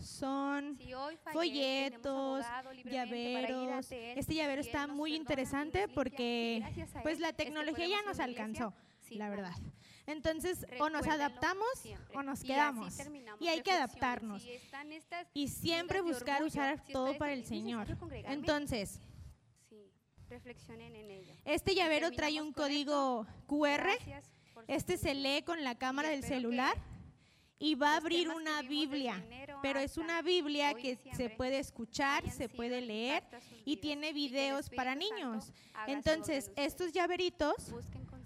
[0.00, 0.92] Son Si
[1.32, 3.90] folletos, abogado llaveros.
[3.92, 6.62] él, Este llavero está muy interesante porque
[7.02, 8.74] pues la tecnología ya nos alcanzó,
[9.10, 9.54] la verdad.
[10.06, 12.16] Entonces, o nos adaptamos siempre.
[12.18, 12.94] o nos quedamos.
[13.38, 14.44] Y hay que adaptarnos.
[14.44, 14.84] Estas
[15.32, 17.78] Y siempre buscar orgullo, usar si todo para el dicen, "¿Es Señor.
[17.80, 18.34] necesario congregarme?".
[18.34, 19.00] Entonces,
[19.68, 19.92] Sí,
[20.28, 21.32] reflexionen en ello.
[21.44, 23.82] este llavero trae un código QR.
[23.96, 24.28] Gracias
[24.66, 26.76] Este se lee con la cámara del celular
[27.62, 29.24] y va a abrir una Biblia.
[29.62, 33.22] Pero es una Biblia que se puede escuchar, se puede de leer
[33.64, 35.52] y tiene videos para niños.
[35.86, 37.72] Entonces, estos llaveritos,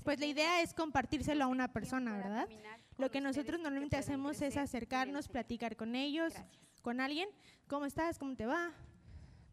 [0.04, 2.48] pues la idea es compartírselo a una persona, ¿verdad?
[2.96, 6.32] Lo que nosotros normalmente hacemos es acercarnos, platicar con ellos,
[6.80, 7.28] con alguien.
[7.68, 8.18] ¿Cómo estás?
[8.18, 8.72] ¿Cómo te va?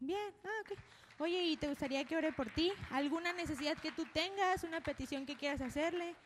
[0.00, 0.78] Bien, ah, ok.
[1.18, 2.72] Oye, ¿y te gustaría que ore por ti?
[2.90, 4.64] ¿Alguna necesidad que tú tengas?
[4.64, 6.16] ¿Una petición que quieras hacerle?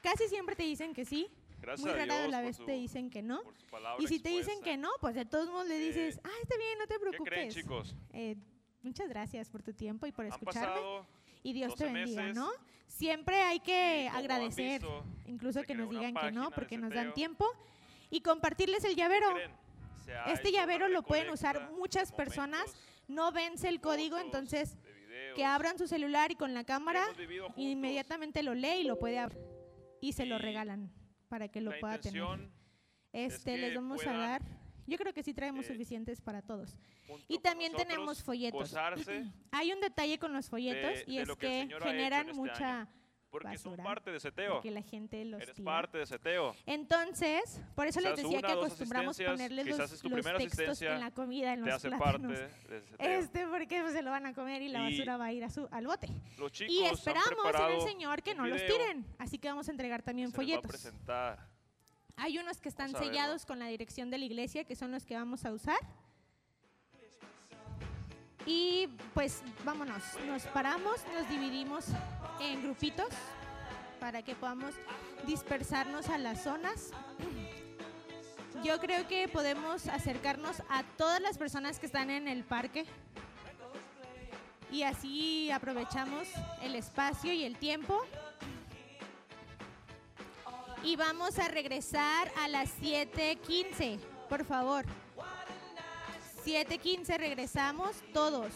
[0.00, 1.28] Casi siempre te dicen que sí.
[1.60, 3.40] Gracias Muy a rara Dios la vez su- te dicen que no.
[3.98, 6.56] Y si te dicen que no, pues de todos modos le dices, Eh, ah, está
[6.56, 7.30] bien, no te ¿Qué preocupes.
[7.32, 7.94] creen, chicos?
[8.12, 8.36] Eh,
[8.82, 10.80] muchas gracias por tu tiempo y por escucharme.
[11.42, 12.50] Y Dios te 12 bendiga, meses, ¿no?
[12.86, 17.46] Siempre hay que agradecer, visto, incluso que nos digan que no, porque nos dan tiempo.
[18.10, 19.28] Y compartirles el llavero.
[20.26, 22.60] Este llavero lo pueden usar muchas personas.
[22.60, 24.76] momentos, No vence el código, entonces
[25.34, 27.04] que abran su celular y con la cámara
[27.56, 29.40] inmediatamente lo lee y lo puede abrir.
[30.00, 30.90] Y se lo regalan
[31.30, 32.50] para que lo La pueda tener.
[33.12, 34.42] Este, que les vamos a dar.
[34.86, 36.76] Yo creo que sí traemos eh, suficientes para todos.
[37.28, 38.60] Y también nosotros, tenemos folletos.
[38.60, 42.40] Gozarse Hay un detalle con los folletos de- y de es que generan en este
[42.40, 42.88] mucha año,
[43.30, 44.54] porque son basura, parte de Seteo.
[44.54, 45.64] porque la gente los Eres tira.
[45.64, 46.54] parte de Seteo.
[46.66, 50.82] Entonces, por eso les Quizás decía una, que acostumbramos ponerles los, es tu los textos
[50.82, 52.38] en la comida, en Te los hace plátanos.
[52.38, 53.18] parte de Seteo.
[53.18, 55.44] Este, porque pues, se lo van a comer y la Y basura va a ir
[55.44, 56.08] a su, al bote.
[56.38, 59.06] Los chicos Y han esperamos en el Señor que no los tiren.
[59.18, 60.68] Así que vamos a entregar también les folletos.
[60.68, 61.48] presentar.
[62.16, 65.14] Hay unos que están sellados con la dirección de la iglesia, que son los que
[65.14, 65.78] vamos a usar.
[68.46, 71.86] Y pues vámonos, nos paramos, nos dividimos
[72.40, 73.08] en grupitos
[74.00, 74.74] para que podamos
[75.26, 76.90] dispersarnos a las zonas.
[78.64, 82.84] Yo creo que podemos acercarnos a todas las personas que están en el parque
[84.70, 86.28] y así aprovechamos
[86.62, 88.00] el espacio y el tiempo.
[90.82, 94.86] Y vamos a regresar a las 7:15, por favor.
[96.44, 98.50] 7:15 regresamos todos.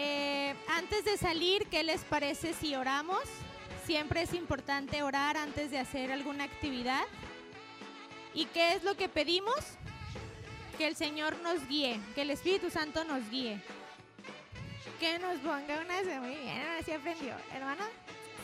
[0.00, 3.24] Eh, antes de salir, ¿qué les parece si oramos?
[3.84, 7.02] Siempre es importante orar antes de hacer alguna actividad.
[8.32, 9.56] ¿Y qué es lo que pedimos?
[10.76, 13.60] Que el Señor nos guíe, que el Espíritu Santo nos guíe.
[15.00, 16.20] Que nos ponga una...
[16.20, 17.82] Muy bien, ahora sí aprendió, hermano.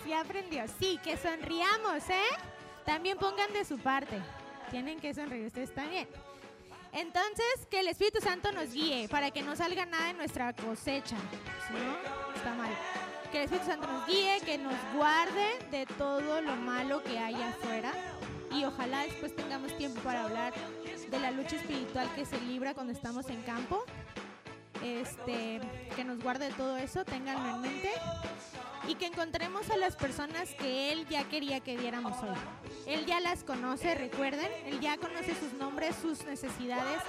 [0.05, 0.64] Sí aprendió.
[0.80, 2.36] Sí, que sonriamos, ¿eh?
[2.84, 4.20] También pongan de su parte.
[4.72, 6.09] Tienen que sonreír ustedes también.
[6.95, 11.16] Entonces, que el Espíritu Santo nos guíe para que no salga nada de nuestra cosecha.
[11.66, 12.70] Si no, está mal.
[13.32, 17.34] Que el Espíritu Santo nos guíe, que nos guarde de todo lo malo que hay
[17.34, 17.92] afuera.
[18.53, 20.55] Y ojalá después tengamos tiempo para hablar
[21.11, 23.84] de la lucha espiritual que se libra cuando estamos en campo.
[24.82, 25.60] Este,
[25.94, 27.92] que nos guarde todo eso, ténganlo en mente.
[28.88, 32.36] Y que encontremos a las personas que Él ya quería que viéramos hoy.
[32.86, 37.00] Él ya las conoce, recuerden, Él ya conoce sus nombres, sus necesidades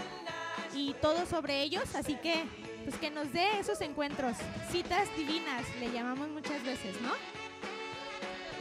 [0.74, 2.45] y todo sobre ellos, así que
[2.84, 4.38] pues que nos dé esos encuentros,
[4.72, 7.11] citas divinas, le llamamos muchas veces, ¿no?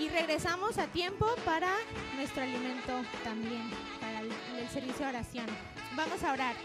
[0.03, 1.71] Y regresamos a tiempo para
[2.17, 5.47] nuestro alimento también, para el, el servicio de oración.
[5.95, 6.57] Vamos a orar.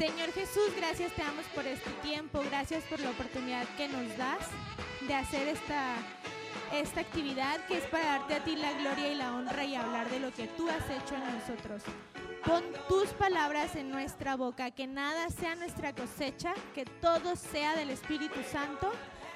[0.00, 4.48] Señor Jesús, gracias te damos por este tiempo, gracias por la oportunidad que nos das
[5.06, 5.94] de hacer esta,
[6.72, 10.08] esta actividad que es para darte a ti la gloria y la honra y hablar
[10.08, 11.82] de lo que tú has hecho en nosotros.
[12.46, 17.90] Pon tus palabras en nuestra boca, que nada sea nuestra cosecha, que todo sea del
[17.90, 18.90] Espíritu Santo.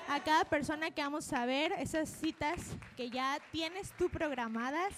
[0.08, 2.58] A cada persona que vamos a ver, esas citas
[2.96, 4.94] que ya tienes tú programadas,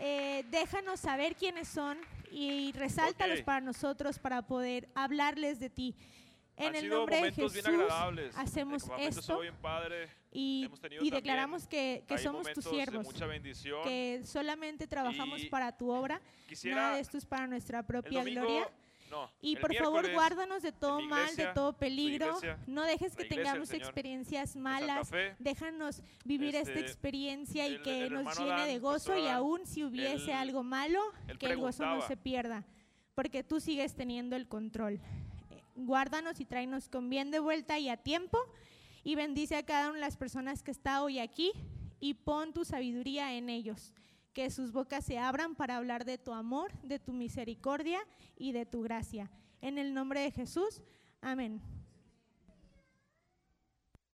[0.00, 1.98] eh, déjanos saber quiénes son
[2.32, 3.44] y resáltalos Ok.
[3.44, 5.94] para nosotros para poder hablarles de ti.
[6.56, 7.62] En Han el nombre de Jesús
[8.34, 10.08] hacemos esto bien padre.
[10.32, 10.68] y,
[11.00, 13.06] y declaramos que, que somos tus siervos,
[13.84, 16.20] que solamente trabajamos para tu obra,
[16.64, 18.68] nada de esto es para nuestra propia gloria.
[19.10, 22.26] No, Y el por favor, guárdanos de todo mi mal, iglesia, de todo peligro.
[22.26, 25.08] iglesia, no dejes que iglesia tengamos Señor experiencias malas.
[25.10, 29.12] Fe, Déjanos vivir esta Este, experiencia y el- que el nos llene de Adán, gozo
[29.12, 31.00] pastor y aún si hubiese él- algo malo,
[31.38, 32.64] que el gozo no se pierda,
[33.14, 34.94] porque tú sigues teniendo el control.
[35.50, 38.38] Eh, Guárdanos y tráenos con bien de vuelta y a tiempo
[39.04, 41.52] y bendice a cada una de las personas que está hoy aquí
[42.00, 43.92] y pon tu sabiduría en ellos.
[44.38, 47.98] Que sus bocas se abran para hablar de tu amor, de tu misericordia
[48.36, 49.28] y de tu gracia.
[49.60, 50.80] En el nombre de Jesús,
[51.20, 51.60] amén.